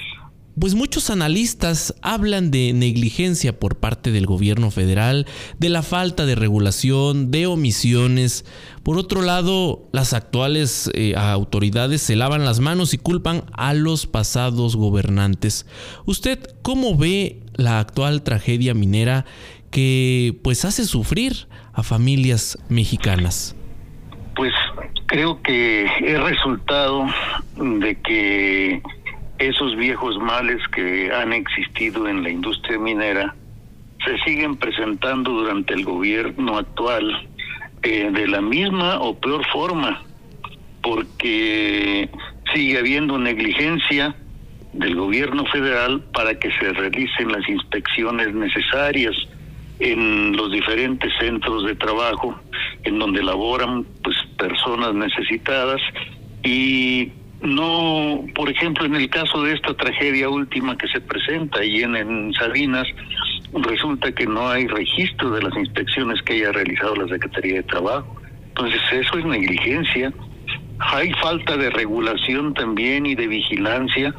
[0.58, 5.26] Pues muchos analistas hablan de negligencia por parte del gobierno federal,
[5.58, 8.44] de la falta de regulación, de omisiones.
[8.84, 14.06] Por otro lado, las actuales eh, autoridades se lavan las manos y culpan a los
[14.06, 15.66] pasados gobernantes.
[16.04, 19.24] ¿Usted cómo ve la actual tragedia minera
[19.72, 23.56] que pues hace sufrir a familias mexicanas?
[24.36, 24.52] Pues
[25.06, 27.06] creo que es resultado
[27.56, 28.82] de que
[29.48, 33.34] esos viejos males que han existido en la industria minera
[34.04, 37.28] se siguen presentando durante el gobierno actual
[37.82, 40.02] eh, de la misma o peor forma,
[40.82, 42.08] porque
[42.52, 44.14] sigue habiendo negligencia,
[44.74, 49.14] del gobierno federal para que se realicen las inspecciones necesarias
[49.78, 52.38] en los diferentes centros de trabajo
[52.82, 55.80] en donde laboran pues personas necesitadas
[56.42, 57.12] y
[57.44, 61.94] no, por ejemplo, en el caso de esta tragedia última que se presenta ahí en,
[61.94, 62.86] en Sabinas,
[63.52, 68.16] resulta que no hay registro de las inspecciones que haya realizado la Secretaría de Trabajo.
[68.48, 70.12] Entonces eso es negligencia.
[70.78, 74.14] Hay falta de regulación también y de vigilancia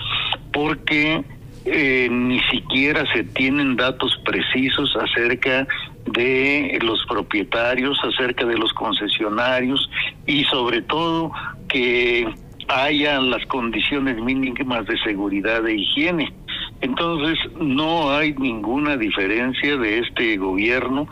[0.54, 1.24] porque
[1.66, 5.68] eh, ni siquiera se tienen datos precisos acerca
[6.06, 9.90] de los propietarios, acerca de los concesionarios
[10.28, 11.32] y sobre todo
[11.68, 12.28] que
[12.68, 16.34] haya las condiciones mínimas de seguridad e higiene.
[16.82, 21.08] Entonces, no hay ninguna diferencia de este gobierno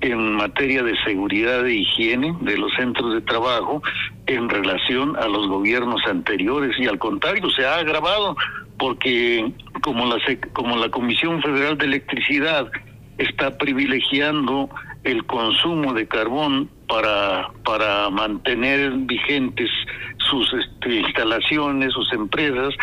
[0.00, 3.82] en materia de seguridad e higiene de los centros de trabajo
[4.26, 8.36] en relación a los gobiernos anteriores y al contrario se ha agravado
[8.78, 9.52] porque
[9.82, 10.16] como la
[10.52, 12.70] como la Comisión Federal de Electricidad
[13.16, 14.68] está privilegiando
[15.04, 19.70] el consumo de carbón para para mantener vigentes
[20.30, 22.74] sus este, instalaciones, sus empresas,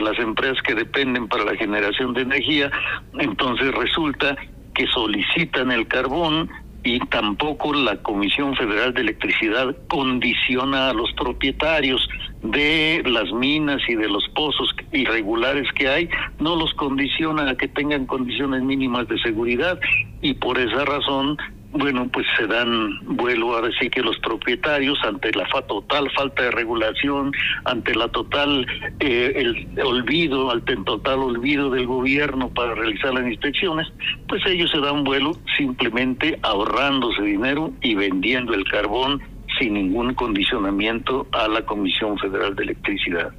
[0.00, 2.70] las empresas que dependen para la generación de energía,
[3.18, 4.36] entonces resulta
[4.74, 6.50] que solicitan el carbón
[6.86, 12.08] y tampoco la Comisión Federal de Electricidad condiciona a los propietarios
[12.42, 17.66] de las minas y de los pozos irregulares que hay, no los condiciona a que
[17.66, 19.80] tengan condiciones mínimas de seguridad
[20.22, 21.36] y por esa razón
[21.72, 26.50] bueno, pues se dan vuelo a decir que los propietarios ante la total falta de
[26.50, 27.32] regulación,
[27.64, 28.66] ante la total
[29.00, 33.86] eh, el olvido, ante total olvido del gobierno para realizar las inspecciones,
[34.28, 39.20] pues ellos se dan vuelo simplemente ahorrándose dinero y vendiendo el carbón
[39.58, 43.32] sin ningún condicionamiento a la Comisión Federal de Electricidad.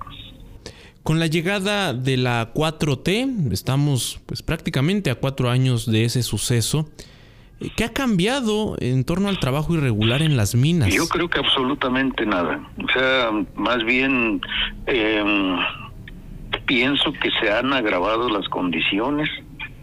[1.03, 6.89] Con la llegada de la 4T, estamos pues prácticamente a cuatro años de ese suceso.
[7.75, 10.93] ¿Qué ha cambiado en torno al trabajo irregular en las minas?
[10.93, 12.59] Yo creo que absolutamente nada.
[12.83, 14.41] O sea, más bien
[14.85, 15.23] eh,
[16.67, 19.27] pienso que se han agravado las condiciones.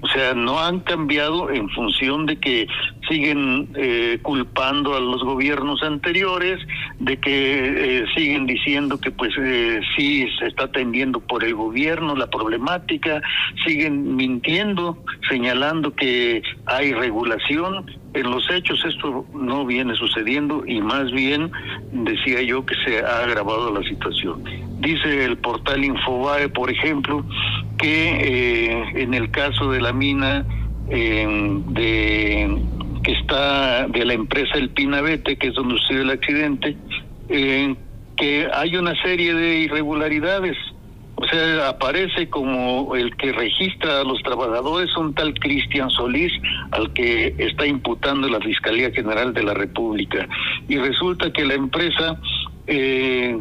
[0.04, 2.66] O sea, no han cambiado en función de que
[3.08, 6.60] siguen eh, culpando a los gobiernos anteriores,
[6.98, 12.14] de que eh, siguen diciendo que pues eh, sí se está atendiendo por el gobierno
[12.14, 13.22] la problemática,
[13.64, 18.03] siguen mintiendo, señalando que hay regulación.
[18.14, 21.50] En los hechos esto no viene sucediendo y más bien
[21.92, 24.44] decía yo que se ha agravado la situación.
[24.80, 27.24] Dice el portal Infobae, por ejemplo,
[27.78, 30.46] que en el caso de la mina
[30.88, 32.62] de
[33.04, 36.76] que está de la empresa El Pinabete, que es donde sucedió el accidente,
[37.28, 37.76] eh,
[38.16, 40.56] que hay una serie de irregularidades.
[41.16, 46.32] O sea, aparece como el que registra a los trabajadores un tal Cristian Solís,
[46.72, 50.28] al que está imputando la Fiscalía General de la República.
[50.68, 52.18] Y resulta que la empresa
[52.66, 53.38] eh,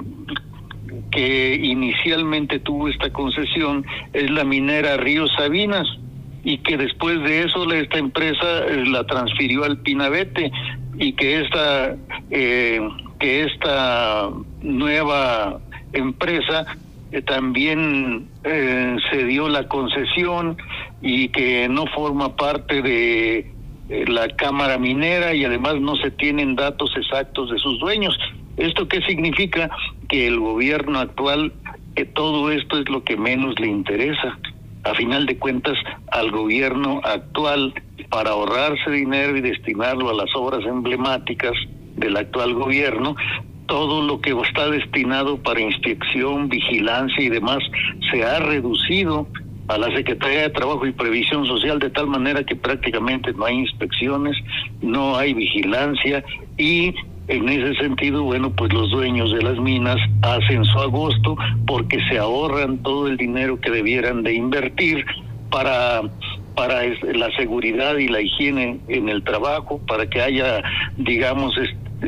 [1.12, 5.88] que inicialmente tuvo esta concesión es la minera Río Sabinas
[6.44, 10.52] y que después de eso esta empresa eh, la transfirió al Pinabete
[10.98, 11.96] y que esta
[12.32, 12.82] eh,
[13.20, 14.30] que esta
[14.62, 15.60] nueva
[15.94, 16.66] empresa
[17.14, 20.57] eh, también se dio la concesión
[21.01, 23.53] y que no forma parte de
[24.07, 28.18] la cámara minera y además no se tienen datos exactos de sus dueños.
[28.57, 29.70] ¿Esto qué significa?
[30.09, 31.53] Que el gobierno actual,
[31.95, 34.38] que todo esto es lo que menos le interesa
[34.84, 35.78] a final de cuentas
[36.11, 37.74] al gobierno actual
[38.09, 41.53] para ahorrarse dinero y destinarlo a las obras emblemáticas
[41.95, 43.16] del actual gobierno,
[43.68, 47.59] todo lo que está destinado para inspección, vigilancia y demás
[48.11, 49.28] se ha reducido
[49.68, 53.59] a la Secretaría de Trabajo y Previsión Social de tal manera que prácticamente no hay
[53.59, 54.36] inspecciones,
[54.82, 56.24] no hay vigilancia
[56.57, 56.93] y
[57.30, 62.20] en ese sentido, bueno, pues los dueños de las minas hacen su agosto porque se
[62.20, 65.05] ahorran todo el dinero que debieran de invertir
[65.49, 66.01] para
[66.56, 70.62] para la seguridad y la higiene en el trabajo, para que haya,
[70.97, 71.56] digamos,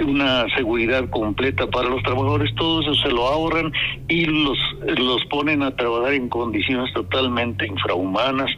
[0.04, 3.72] una seguridad completa para los trabajadores, todo eso se lo ahorran
[4.08, 4.58] y los,
[4.98, 8.50] los ponen a trabajar en condiciones totalmente infrahumanas.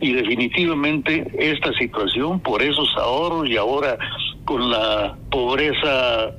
[0.00, 3.98] Y definitivamente esta situación por esos ahorros y ahora
[4.44, 6.32] con la pobreza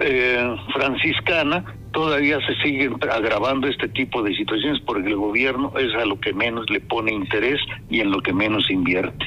[0.00, 6.04] eh, franciscana, todavía se siguen agravando este tipo de situaciones porque el gobierno es a
[6.04, 7.60] lo que menos le pone interés
[7.90, 9.26] y en lo que menos invierte.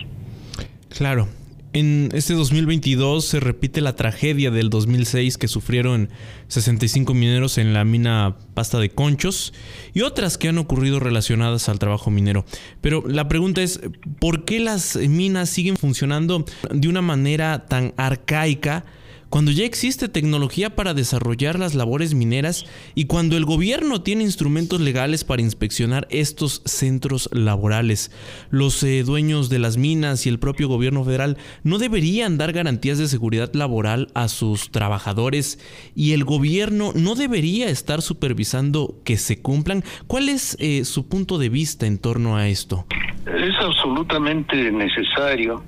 [0.90, 1.28] Claro.
[1.74, 6.10] En este 2022 se repite la tragedia del 2006 que sufrieron
[6.50, 9.54] 65 mineros en la mina Pasta de Conchos
[9.94, 12.44] y otras que han ocurrido relacionadas al trabajo minero.
[12.82, 13.80] Pero la pregunta es,
[14.20, 18.84] ¿por qué las minas siguen funcionando de una manera tan arcaica?
[19.32, 22.66] Cuando ya existe tecnología para desarrollar las labores mineras
[22.96, 28.12] y cuando el gobierno tiene instrumentos legales para inspeccionar estos centros laborales.
[28.50, 32.98] Los eh, dueños de las minas y el propio gobierno federal no deberían dar garantías
[32.98, 35.60] de seguridad laboral a sus trabajadores
[35.96, 39.86] y el gobierno no debería estar supervisando que se cumplan.
[40.08, 42.86] ¿Cuál es eh, su punto de vista en torno a esto?
[43.26, 45.64] Es absolutamente necesario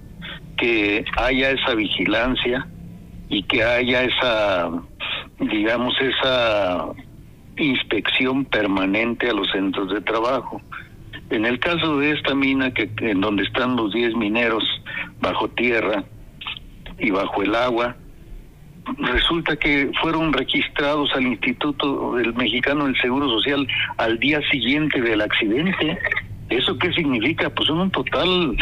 [0.58, 2.68] que haya esa vigilancia
[3.34, 4.70] y que haya esa,
[5.40, 6.86] digamos, esa
[7.58, 10.62] inspección permanente a los centros de trabajo.
[11.32, 14.64] En el caso de esta mina, que, en donde están los 10 mineros
[15.20, 16.04] bajo tierra
[17.00, 17.96] y bajo el agua,
[19.00, 23.66] resulta que fueron registrados al Instituto del Mexicano del Seguro Social
[23.98, 25.98] al día siguiente del accidente.
[26.50, 27.50] ¿Eso qué significa?
[27.50, 28.56] Pues un total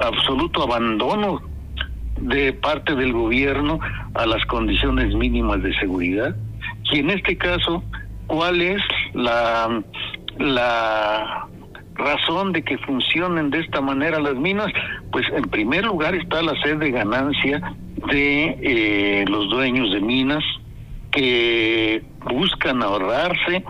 [0.00, 1.40] absoluto abandono
[2.20, 3.80] de parte del gobierno
[4.14, 6.34] a las condiciones mínimas de seguridad.
[6.92, 7.82] Y en este caso,
[8.26, 8.82] ¿cuál es
[9.14, 9.82] la,
[10.38, 11.46] la
[11.94, 14.68] razón de que funcionen de esta manera las minas?
[15.12, 17.74] Pues en primer lugar está la sed de ganancia
[18.10, 20.44] de eh, los dueños de minas
[21.10, 23.64] que buscan ahorrarse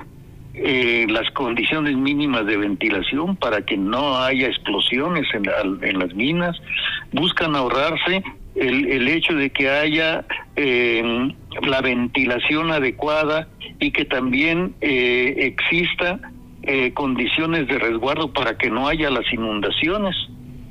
[0.61, 5.44] eh, las condiciones mínimas de ventilación para que no haya explosiones en,
[5.82, 6.57] en las minas,
[7.12, 8.24] buscan ahorrarse
[8.59, 10.24] el, hecho de que haya
[10.56, 11.32] eh,
[11.62, 13.48] la ventilación adecuada
[13.78, 16.18] y que también eh, exista
[16.62, 20.16] eh, condiciones de resguardo para que no haya las inundaciones.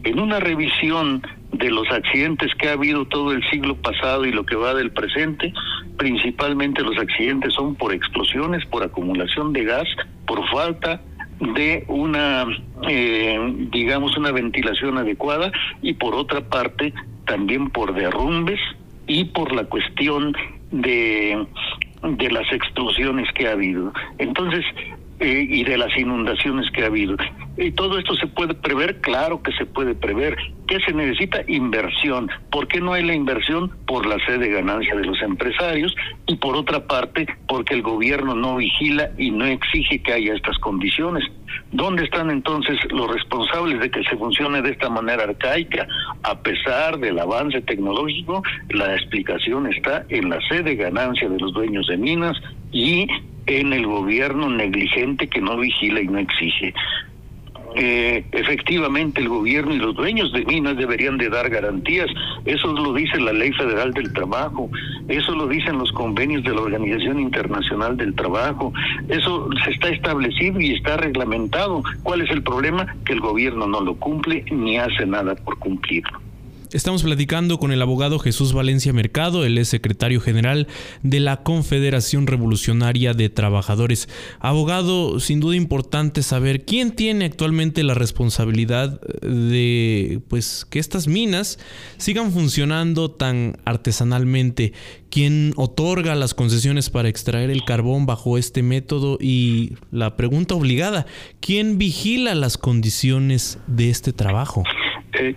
[0.03, 1.21] En una revisión
[1.51, 4.91] de los accidentes que ha habido todo el siglo pasado y lo que va del
[4.91, 5.53] presente,
[5.97, 9.88] principalmente los accidentes son por explosiones, por acumulación de gas,
[10.25, 11.01] por falta
[11.39, 12.45] de una,
[13.71, 16.93] digamos, una ventilación adecuada y por otra parte
[17.28, 18.59] también por derrumbes
[19.05, 20.36] y por la cuestión
[20.71, 21.45] de,
[22.03, 23.93] de las explosiones que ha habido.
[24.17, 24.65] Entonces,
[25.20, 27.18] eh, y de las inundaciones que ha habido.
[27.57, 29.01] ¿Y todo esto se puede prever?
[29.01, 30.38] Claro que se puede prever.
[30.68, 31.41] ¿Qué se necesita?
[31.47, 32.30] Inversión.
[32.51, 33.72] ¿Por qué no hay la inversión?
[33.88, 35.95] Por la sed de ganancia de los empresarios
[36.28, 40.59] y por otra parte porque el gobierno no vigila y no exige que haya estas
[40.59, 41.24] condiciones.
[41.72, 45.88] ¿Dónde están entonces los responsables de que se funcione de esta manera arcaica?
[46.22, 51.53] A pesar del avance tecnológico, la explicación está en la sed de ganancia de los
[51.53, 52.38] dueños de minas
[52.72, 53.07] y
[53.48, 56.74] en el gobierno negligente que no vigila y no exige.
[57.80, 62.08] Eh, efectivamente el gobierno y los dueños de minas deberían de dar garantías.
[62.45, 64.70] Eso lo dice la Ley Federal del Trabajo,
[65.08, 68.74] eso lo dicen los convenios de la Organización Internacional del Trabajo,
[69.10, 71.84] eso se está establecido y está reglamentado.
[72.04, 72.95] ¿Cuál es el problema?
[73.06, 76.26] Que el gobierno no lo cumple ni hace nada por cumplirlo.
[76.74, 80.68] Estamos platicando con el abogado Jesús Valencia Mercado, él es secretario general
[81.01, 84.09] de la Confederación Revolucionaria de Trabajadores.
[84.41, 91.57] Abogado, sin duda importante saber quién tiene actualmente la responsabilidad de pues que estas minas
[91.95, 94.74] sigan funcionando tan artesanalmente,
[95.09, 101.05] quién otorga las concesiones para extraer el carbón bajo este método y la pregunta obligada,
[101.39, 104.63] ¿quién vigila las condiciones de este trabajo?
[105.14, 105.36] Eh,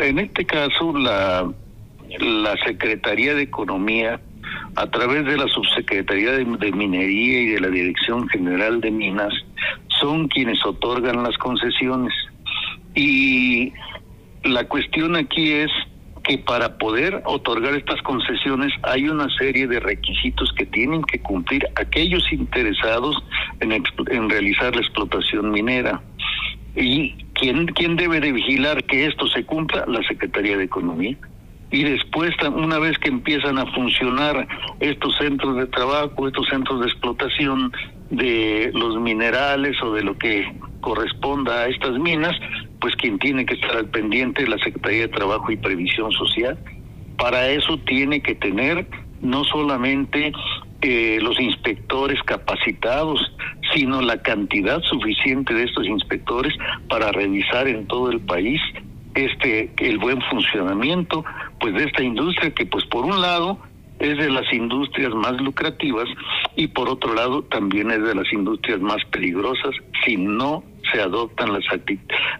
[0.00, 1.50] en este caso, la,
[2.18, 4.20] la Secretaría de Economía,
[4.76, 9.32] a través de la Subsecretaría de, Minería y de la Dirección General de Minas,
[10.00, 12.12] son quienes otorgan las concesiones.
[12.94, 13.72] Y
[14.44, 15.70] la cuestión aquí es
[16.24, 21.66] que para poder otorgar estas concesiones hay una serie de requisitos que tienen que cumplir
[21.74, 23.16] aquellos interesados
[23.60, 26.00] en, en realizar la explotación minera.
[26.76, 29.84] Y ¿Quién, ¿Quién debe de vigilar que esto se cumpla?
[29.88, 31.16] La Secretaría de Economía.
[31.72, 34.46] Y después, una vez que empiezan a funcionar
[34.78, 37.72] estos centros de trabajo, estos centros de explotación
[38.10, 42.36] de los minerales o de lo que corresponda a estas minas,
[42.80, 46.56] pues quien tiene que estar al pendiente es la Secretaría de Trabajo y Previsión Social.
[47.18, 48.86] Para eso tiene que tener
[49.20, 50.32] no solamente
[50.82, 53.20] eh, los inspectores capacitados,
[53.74, 56.52] sino la cantidad suficiente de estos inspectores
[56.88, 58.60] para revisar en todo el país
[59.14, 61.24] este el buen funcionamiento
[61.60, 63.58] pues de esta industria que pues por un lado
[63.98, 66.08] es de las industrias más lucrativas
[66.56, 69.74] y por otro lado también es de las industrias más peligrosas
[70.04, 71.64] si no se adoptan las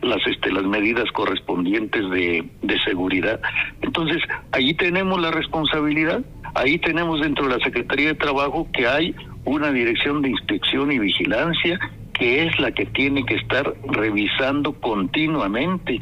[0.02, 3.40] las este las medidas correspondientes de, de seguridad.
[3.80, 4.20] Entonces,
[4.50, 6.22] ahí tenemos la responsabilidad,
[6.54, 10.98] ahí tenemos dentro de la Secretaría de Trabajo que hay una dirección de inspección y
[10.98, 11.78] vigilancia
[12.12, 15.98] que es la que tiene que estar revisando continuamente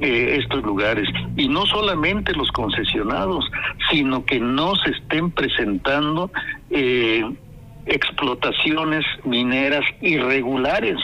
[0.00, 1.08] eh, estos lugares.
[1.36, 3.44] Y no solamente los concesionados,
[3.90, 6.30] sino que no se estén presentando
[6.70, 7.24] eh,
[7.86, 10.96] explotaciones mineras irregulares.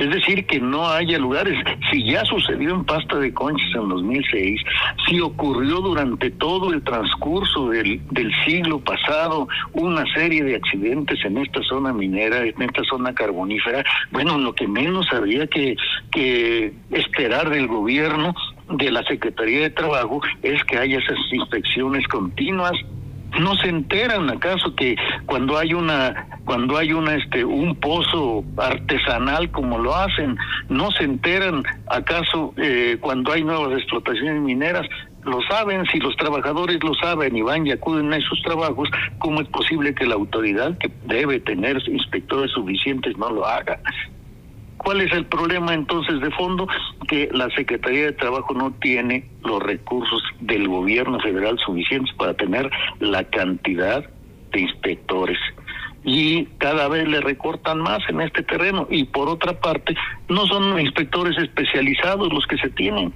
[0.00, 1.62] Es decir, que no haya lugares.
[1.90, 4.62] Si ya sucedió en Pasta de Conchas en 2006,
[5.06, 11.36] si ocurrió durante todo el transcurso del, del siglo pasado una serie de accidentes en
[11.36, 15.76] esta zona minera, en esta zona carbonífera, bueno, lo que menos habría que,
[16.10, 18.34] que esperar del gobierno,
[18.70, 22.72] de la Secretaría de Trabajo, es que haya esas inspecciones continuas
[23.38, 29.50] no se enteran acaso que cuando hay una cuando hay una este un pozo artesanal
[29.50, 30.36] como lo hacen
[30.68, 34.86] no se enteran acaso eh, cuando hay nuevas explotaciones mineras.
[35.22, 39.42] Lo saben si los trabajadores lo saben y van y acuden a esos trabajos cómo
[39.42, 43.78] es posible que la autoridad que debe tener inspectores suficientes no lo haga
[44.82, 46.66] ¿Cuál es el problema entonces de fondo?
[47.06, 52.70] Que la Secretaría de Trabajo no tiene los recursos del gobierno federal suficientes para tener
[52.98, 54.08] la cantidad
[54.52, 55.38] de inspectores.
[56.02, 58.86] Y cada vez le recortan más en este terreno.
[58.90, 59.94] Y por otra parte,
[60.30, 63.12] no son inspectores especializados los que se tienen,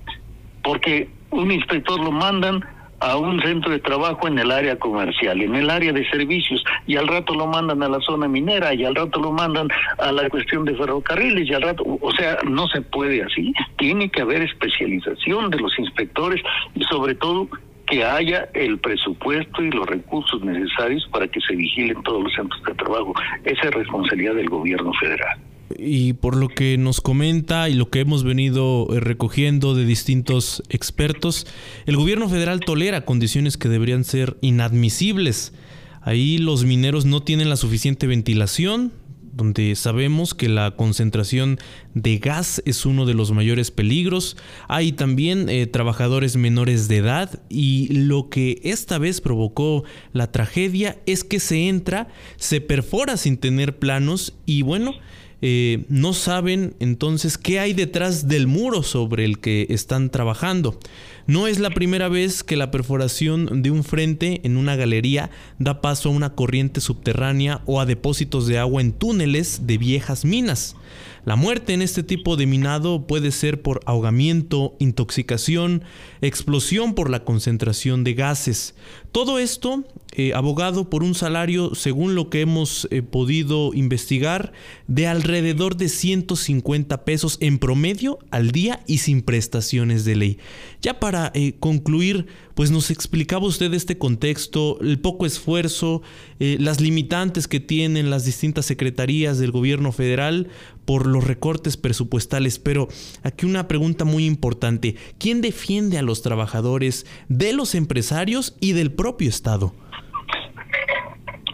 [0.63, 2.63] porque un inspector lo mandan
[3.05, 6.97] a un centro de trabajo en el área comercial, en el área de servicios, y
[6.97, 10.31] al rato lo mandan a la zona minera, y al rato lo mandan a la
[10.31, 13.53] cuestión de ferrocarriles, y al rato, o sea, no se puede así.
[13.77, 16.43] Tiene que haber especialización de los inspectores
[16.75, 17.47] y sobre todo
[17.87, 22.63] que haya el presupuesto y los recursos necesarios para que se vigilen todos los centros
[22.63, 23.13] de trabajo.
[23.45, 25.39] Esa es responsabilidad del gobierno federal
[25.79, 30.63] y por lo que nos comenta y lo que hemos venido eh, recogiendo de distintos
[30.69, 31.47] expertos,
[31.87, 35.53] el gobierno federal tolera condiciones que deberían ser inadmisibles.
[36.01, 38.93] Ahí los mineros no tienen la suficiente ventilación,
[39.37, 41.59] donde sabemos que la concentración
[41.95, 44.37] de gas es uno de los mayores peligros.
[44.69, 50.99] Hay también eh, trabajadores menores de edad y lo que esta vez provocó la tragedia
[51.07, 54.95] es que se entra, se perfora sin tener planos y bueno,
[55.43, 60.79] eh, no saben entonces qué hay detrás del muro sobre el que están trabajando.
[61.27, 65.81] No es la primera vez que la perforación de un frente en una galería da
[65.81, 70.77] paso a una corriente subterránea o a depósitos de agua en túneles de viejas minas.
[71.25, 75.83] La muerte en este tipo de minado puede ser por ahogamiento, intoxicación,
[76.21, 78.75] explosión por la concentración de gases.
[79.11, 79.85] Todo esto
[80.17, 84.53] eh, abogado por un salario, según lo que hemos eh, podido investigar,
[84.87, 90.39] de alrededor de 150 pesos en promedio al día y sin prestaciones de ley.
[90.81, 96.03] Ya para eh, concluir, pues nos explicaba usted este contexto, el poco esfuerzo,
[96.39, 100.49] las limitantes que tienen las distintas secretarías del gobierno federal
[100.85, 102.59] por los recortes presupuestales.
[102.59, 102.89] Pero
[103.23, 108.93] aquí una pregunta muy importante, ¿quién defiende a los trabajadores de los empresarios y del
[108.93, 109.75] propio Estado?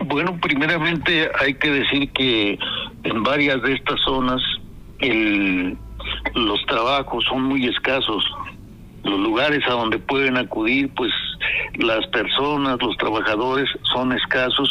[0.07, 2.59] Bueno, primeramente hay que decir que
[3.05, 4.41] en varias de estas zonas
[4.99, 5.77] el,
[6.35, 8.25] los trabajos son muy escasos.
[9.05, 11.13] Los lugares a donde pueden acudir, pues
[11.75, 14.69] las personas, los trabajadores son escasos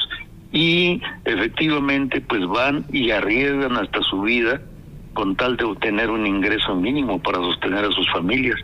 [0.52, 4.62] y efectivamente pues van y arriesgan hasta su vida
[5.14, 8.60] con tal de obtener un ingreso mínimo para sostener a sus familias.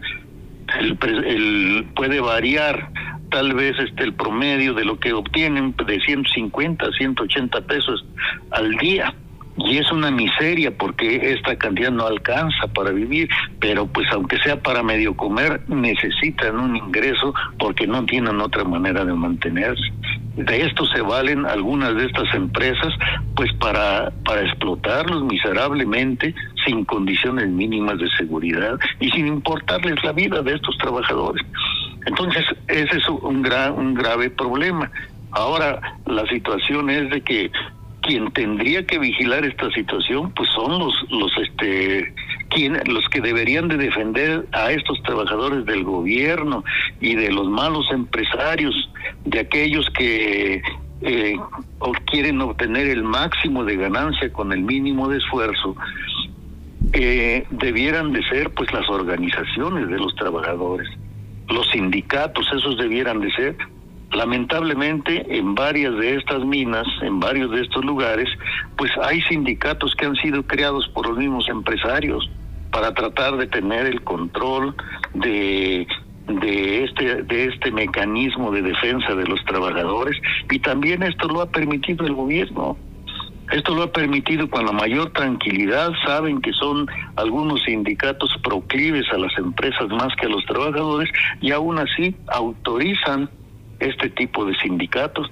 [0.79, 2.89] El, el, puede variar
[3.29, 8.05] tal vez este el promedio de lo que obtienen de 150 a 180 pesos
[8.51, 9.13] al día
[9.57, 13.29] y es una miseria porque esta cantidad no alcanza para vivir,
[13.59, 19.05] pero pues aunque sea para medio comer, necesitan un ingreso porque no tienen otra manera
[19.05, 19.83] de mantenerse.
[20.35, 22.93] De esto se valen algunas de estas empresas
[23.35, 26.35] pues para, para explotarlos miserablemente
[26.65, 31.45] sin condiciones mínimas de seguridad y sin importarles la vida de estos trabajadores.
[32.05, 34.91] Entonces, ese es un, gran, un grave problema.
[35.31, 37.51] Ahora, la situación es de que
[38.05, 42.13] quien tendría que vigilar esta situación pues son los los este
[42.49, 46.63] quien, los que deberían de defender a estos trabajadores del gobierno
[47.01, 48.75] y de los malos empresarios
[49.25, 50.61] de aquellos que
[51.01, 51.35] eh,
[52.05, 55.75] quieren obtener el máximo de ganancia con el mínimo de esfuerzo
[56.93, 60.87] eh, debieran de ser pues las organizaciones de los trabajadores
[61.47, 63.57] los sindicatos esos debieran de ser
[64.15, 68.29] Lamentablemente, en varias de estas minas, en varios de estos lugares,
[68.77, 72.29] pues hay sindicatos que han sido creados por los mismos empresarios
[72.71, 74.73] para tratar de tener el control
[75.13, 75.85] de
[76.27, 80.17] de este de este mecanismo de defensa de los trabajadores.
[80.49, 82.77] Y también esto lo ha permitido el gobierno.
[83.51, 89.17] Esto lo ha permitido con la mayor tranquilidad, saben que son algunos sindicatos proclives a
[89.17, 91.09] las empresas más que a los trabajadores
[91.41, 93.29] y aún así autorizan
[93.79, 95.31] este tipo de sindicatos.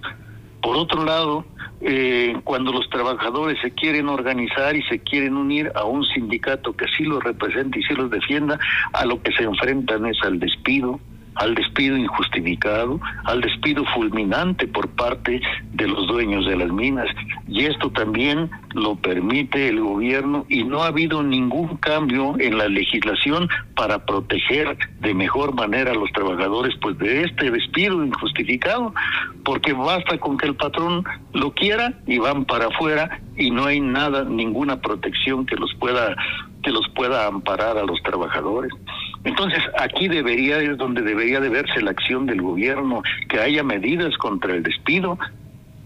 [0.62, 1.46] Por otro lado,
[1.82, 6.86] eh, cuando los trabajadores se quieren organizar y se quieren unir a un sindicato que
[6.96, 8.58] sí los represente y sí los defienda,
[8.94, 11.00] a lo que se enfrentan es al despido,
[11.36, 17.08] al despido injustificado, al despido fulminante por parte de los dueños de las minas.
[17.48, 22.68] Y esto también lo permite el gobierno y no ha habido ningún cambio en la
[22.68, 28.94] legislación para proteger de mejor manera a los trabajadores pues de este despido injustificado,
[29.44, 31.04] porque basta con que el patrón
[31.34, 36.16] lo quiera y van para afuera y no hay nada, ninguna protección que los pueda
[36.64, 38.72] que los pueda amparar a los trabajadores.
[39.24, 44.16] Entonces, aquí debería es donde debería de verse la acción del gobierno, que haya medidas
[44.18, 45.18] contra el despido.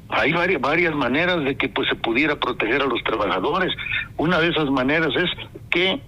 [0.09, 3.73] Hay varias, varias maneras de que pues se pudiera proteger a los trabajadores.
[4.15, 5.29] Una de esas maneras es
[5.69, 6.01] que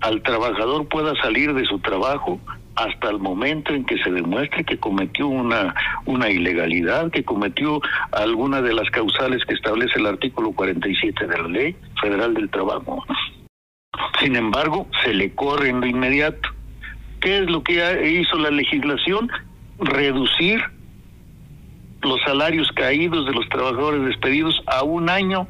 [0.00, 2.40] al trabajador pueda salir de su trabajo
[2.74, 7.80] hasta el momento en que se demuestre que cometió una, una ilegalidad, que cometió
[8.12, 13.02] alguna de las causales que establece el artículo 47 de la Ley Federal del Trabajo.
[14.26, 16.48] Sin embargo, se le corre en lo inmediato.
[17.20, 19.30] ¿Qué es lo que hizo la legislación?
[19.78, 20.60] Reducir
[22.02, 25.46] los salarios caídos de los trabajadores despedidos a un año.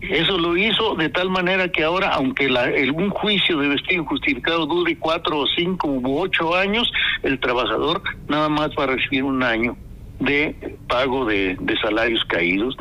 [0.00, 4.66] Eso lo hizo de tal manera que ahora, aunque la, un juicio de despido justificado
[4.66, 6.90] dure cuatro o cinco u ocho años,
[7.22, 9.76] el trabajador nada más va a recibir un año
[10.18, 12.76] de pago de, de salarios caídos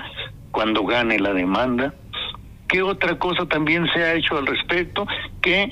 [0.49, 1.93] cuando gane la demanda.
[2.67, 5.07] ¿Qué otra cosa también se ha hecho al respecto?
[5.41, 5.71] Que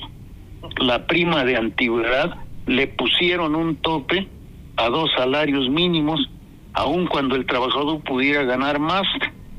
[0.78, 2.34] la prima de antigüedad
[2.66, 4.28] le pusieron un tope
[4.76, 6.20] a dos salarios mínimos,
[6.72, 9.06] aun cuando el trabajador pudiera ganar más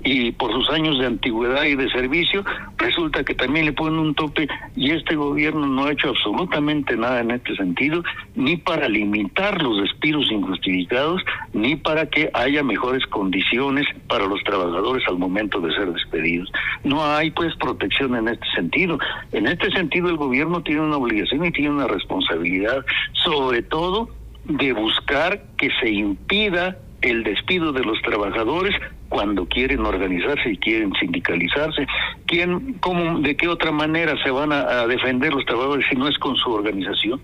[0.07, 2.45] y por sus años de antigüedad y de servicio,
[2.77, 7.19] resulta que también le ponen un tope y este gobierno no ha hecho absolutamente nada
[7.19, 8.03] en este sentido,
[8.33, 15.05] ni para limitar los despidos injustificados, ni para que haya mejores condiciones para los trabajadores
[15.09, 16.49] al momento de ser despedidos.
[16.85, 18.97] No hay pues protección en este sentido.
[19.33, 22.85] En este sentido el gobierno tiene una obligación y tiene una responsabilidad,
[23.25, 24.09] sobre todo
[24.45, 28.73] de buscar que se impida el despido de los trabajadores
[29.09, 31.87] cuando quieren organizarse y quieren sindicalizarse.
[32.25, 36.17] ¿Quién, cómo, ¿De qué otra manera se van a, defender los trabajadores si no es
[36.17, 37.21] con su organización?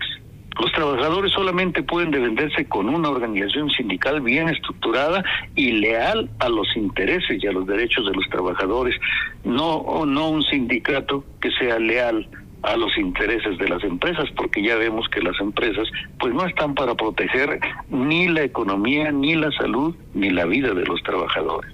[0.59, 5.23] Los trabajadores solamente pueden defenderse con una organización sindical bien estructurada
[5.55, 8.95] y leal a los intereses y a los derechos de los trabajadores,
[9.43, 12.29] no, no un sindicato que sea leal
[12.63, 16.73] a los intereses de las empresas, porque ya vemos que las empresas pues no están
[16.73, 17.59] para proteger
[17.89, 21.72] ni la economía, ni la salud, ni la vida de los trabajadores.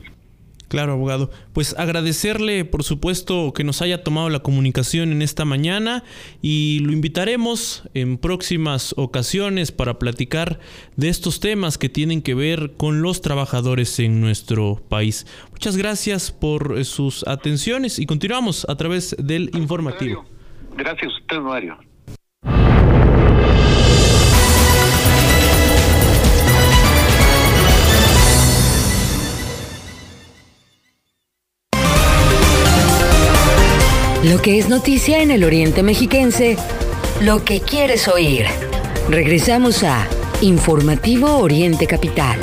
[0.69, 1.31] Claro, abogado.
[1.51, 6.03] Pues agradecerle, por supuesto, que nos haya tomado la comunicación en esta mañana
[6.43, 10.59] y lo invitaremos en próximas ocasiones para platicar
[10.95, 15.25] de estos temas que tienen que ver con los trabajadores en nuestro país.
[15.51, 20.23] Muchas gracias por sus atenciones y continuamos a través del informativo.
[20.77, 21.88] Gracias a usted, Mario.
[34.29, 36.55] Lo que es noticia en el Oriente Mexiquense,
[37.19, 38.45] lo que quieres oír.
[39.09, 40.07] Regresamos a
[40.41, 42.39] Informativo Oriente Capital.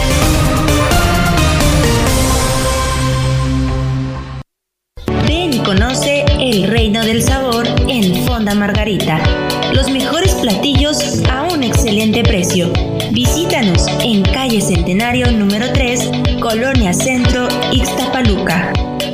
[5.28, 9.20] Ven y conoce el reino del sabor en Fonda Margarita.
[9.72, 12.72] Los mejores platillos a un excelente precio.
[13.12, 16.11] Visítanos en calle Centenario número 3,
[16.41, 18.72] Colonia Centro, Ixtapaluca.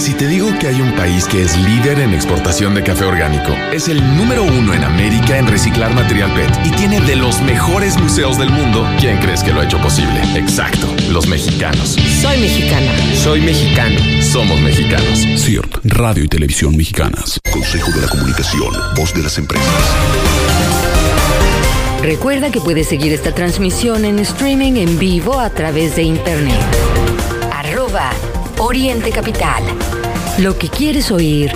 [0.00, 3.52] Si te digo que hay un país que es líder en exportación de café orgánico,
[3.70, 7.98] es el número uno en América en reciclar material PET y tiene de los mejores
[8.00, 10.18] museos del mundo, ¿quién crees que lo ha hecho posible?
[10.34, 11.98] Exacto, los mexicanos.
[12.22, 12.90] Soy mexicana.
[13.14, 14.00] Soy mexicano.
[14.22, 15.18] Somos mexicanos.
[15.36, 17.38] CIRT, Radio y Televisión Mexicanas.
[17.52, 19.68] Consejo de la Comunicación, voz de las empresas.
[22.02, 26.56] Recuerda que puedes seguir esta transmisión en streaming en vivo a través de internet.
[27.52, 28.12] Arroba
[28.62, 29.64] Oriente Capital.
[30.38, 31.50] Lo que quieres oír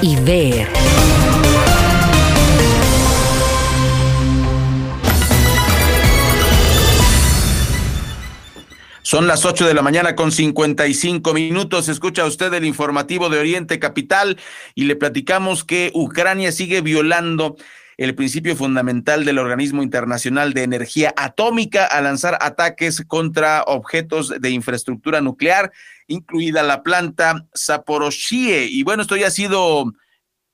[0.00, 0.68] y ver.
[9.02, 11.88] Son las 8 de la mañana con 55 minutos.
[11.88, 14.38] Escucha usted el informativo de Oriente Capital
[14.76, 17.56] y le platicamos que Ucrania sigue violando
[17.96, 24.50] el principio fundamental del Organismo Internacional de Energía Atómica a lanzar ataques contra objetos de
[24.50, 25.72] infraestructura nuclear,
[26.06, 28.66] incluida la planta Zaporozhye.
[28.66, 29.92] Y bueno, esto ya ha sido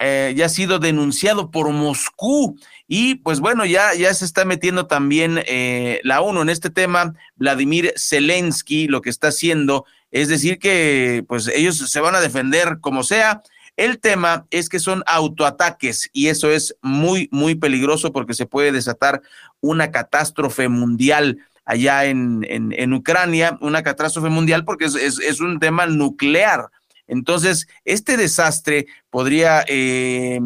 [0.02, 4.86] eh, ya ha sido denunciado por Moscú y pues bueno, ya, ya se está metiendo
[4.86, 7.14] también eh, la ONU en este tema.
[7.36, 12.78] Vladimir Zelensky lo que está haciendo es decir que pues ellos se van a defender
[12.80, 13.42] como sea.
[13.76, 18.72] El tema es que son autoataques y eso es muy, muy peligroso porque se puede
[18.72, 19.20] desatar
[19.60, 25.86] una catástrofe mundial allá en, en, Ucrania, una catástrofe mundial porque es, es un tema
[25.86, 26.68] nuclear.
[27.06, 30.40] Entonces, este desastre podría eh,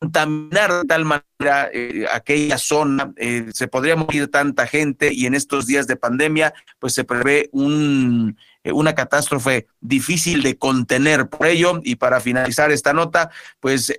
[0.00, 5.34] contaminar de tal manera eh, aquella zona, eh, se podría morir tanta gente y en
[5.34, 11.28] estos días de pandemia, pues se prevé un, una catástrofe difícil de contener.
[11.28, 13.94] Por ello, y para finalizar esta nota, pues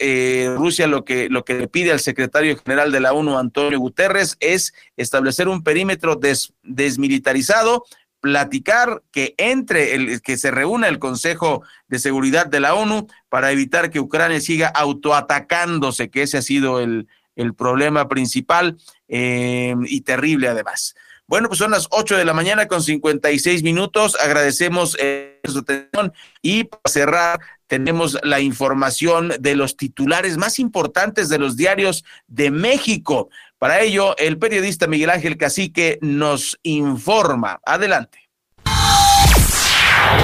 [0.55, 4.37] Rusia lo que, lo que le pide al secretario general de la ONU, Antonio Guterres,
[4.39, 6.19] es establecer un perímetro
[6.63, 7.85] desmilitarizado
[8.21, 13.51] platicar que entre el que se reúna el Consejo de Seguridad de la ONU para
[13.51, 20.01] evitar que Ucrania siga autoatacándose, que ese ha sido el, el problema principal eh, y
[20.01, 20.95] terrible además.
[21.31, 24.17] Bueno, pues son las 8 de la mañana con 56 minutos.
[24.21, 26.11] Agradecemos eh, su atención
[26.41, 32.51] y para cerrar tenemos la información de los titulares más importantes de los diarios de
[32.51, 33.29] México.
[33.59, 37.61] Para ello, el periodista Miguel Ángel Cacique nos informa.
[37.65, 38.29] Adelante.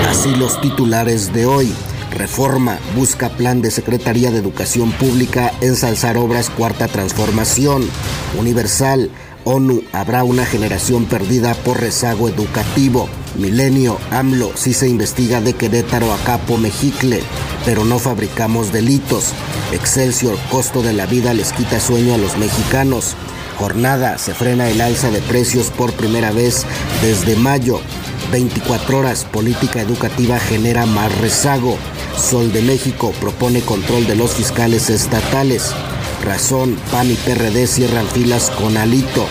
[0.09, 1.73] Así los titulares de hoy.
[2.11, 7.89] Reforma busca plan de Secretaría de Educación Pública ensalzar obras cuarta transformación.
[8.37, 9.09] Universal
[9.49, 13.07] ONU, habrá una generación perdida por rezago educativo.
[13.37, 17.21] Milenio, AMLO, si se investiga de Querétaro a Capo Mejicle,
[17.63, 19.31] pero no fabricamos delitos.
[19.71, 23.15] Excelsior, costo de la vida les quita sueño a los mexicanos.
[23.57, 26.65] Jornada, se frena el alza de precios por primera vez
[27.01, 27.79] desde mayo.
[28.33, 31.77] 24 horas, política educativa genera más rezago.
[32.17, 35.73] Sol de México propone control de los fiscales estatales.
[36.23, 39.25] Razón, PAN y PRD cierran filas con Alito.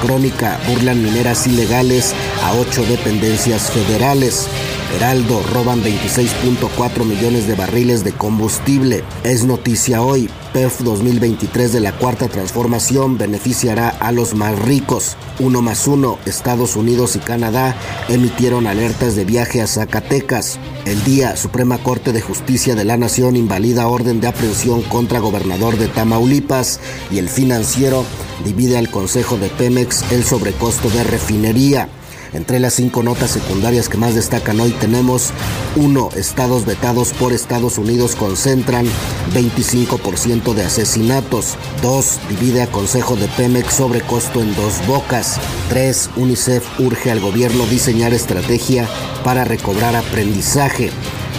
[0.00, 2.14] Crónica, burlan mineras ilegales
[2.44, 4.48] a ocho dependencias federales.
[4.94, 9.04] Heraldo, roban 26.4 millones de barriles de combustible.
[9.22, 10.30] Es noticia hoy.
[10.54, 15.16] PEF 2023 de la Cuarta Transformación beneficiará a los más ricos.
[15.40, 17.76] Uno más uno, Estados Unidos y Canadá
[18.08, 20.58] emitieron alertas de viaje a Zacatecas.
[20.86, 25.76] El día, Suprema Corte de Justicia de la Nación invalida orden de aprehensión contra gobernador
[25.76, 26.80] de Tamaulipas
[27.10, 28.04] y el financiero
[28.44, 31.88] divide al Consejo de Pemex el sobrecosto de refinería.
[32.32, 35.30] Entre las cinco notas secundarias que más destacan hoy tenemos
[35.76, 36.10] 1.
[36.14, 38.86] Estados vetados por Estados Unidos concentran
[39.34, 41.56] 25% de asesinatos.
[41.80, 42.20] 2.
[42.28, 45.40] Divide a Consejo de Pemex sobre costo en dos bocas.
[45.70, 46.10] 3.
[46.16, 48.86] UNICEF urge al gobierno diseñar estrategia
[49.24, 50.90] para recobrar aprendizaje.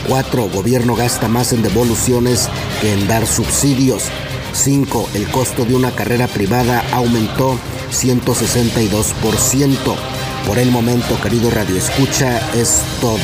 [0.07, 0.49] 4.
[0.49, 2.49] Gobierno gasta más en devoluciones
[2.81, 4.05] que en dar subsidios.
[4.53, 5.09] 5.
[5.13, 7.59] El costo de una carrera privada aumentó
[7.91, 10.18] 162%.
[10.49, 13.19] Por el momento, querido Radio Escucha, es todo.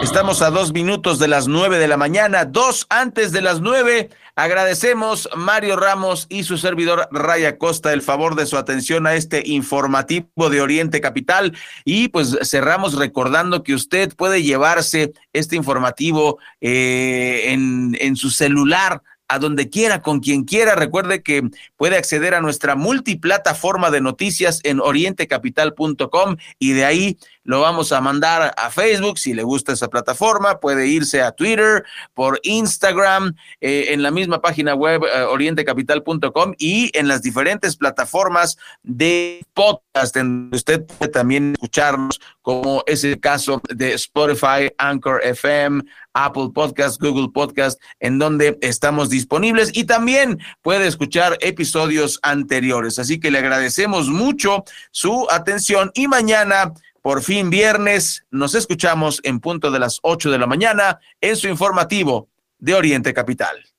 [0.00, 4.10] Estamos a dos minutos de las nueve de la mañana, dos antes de las nueve.
[4.36, 9.42] Agradecemos Mario Ramos y su servidor Raya Costa el favor de su atención a este
[9.44, 17.46] informativo de Oriente Capital y pues cerramos recordando que usted puede llevarse este informativo eh,
[17.48, 19.02] en, en su celular
[19.34, 20.74] a donde quiera, con quien quiera.
[20.74, 21.42] Recuerde que
[21.76, 28.00] puede acceder a nuestra multiplataforma de noticias en orientecapital.com y de ahí lo vamos a
[28.00, 33.88] mandar a Facebook si le gusta esa plataforma, puede irse a Twitter, por Instagram, eh,
[33.90, 40.48] en la misma página web eh, orientecapital.com y en las diferentes plataformas de podcast, en
[40.52, 45.82] usted puede también escucharnos, como es el caso de Spotify, Anchor FM,
[46.14, 52.98] Apple Podcast, Google Podcast, en donde estamos disponibles y también puede escuchar episodios anteriores.
[52.98, 59.38] Así que le agradecemos mucho su atención y mañana por fin viernes, nos escuchamos en
[59.38, 63.73] punto de las 8 de la mañana en su informativo de Oriente Capital.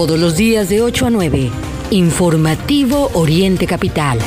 [0.00, 1.50] Todos los días de 8 a 9,
[1.90, 4.18] informativo Oriente Capital.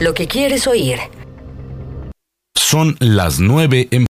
[0.00, 0.98] Lo que quieres oír.
[2.54, 4.05] Son las 9 en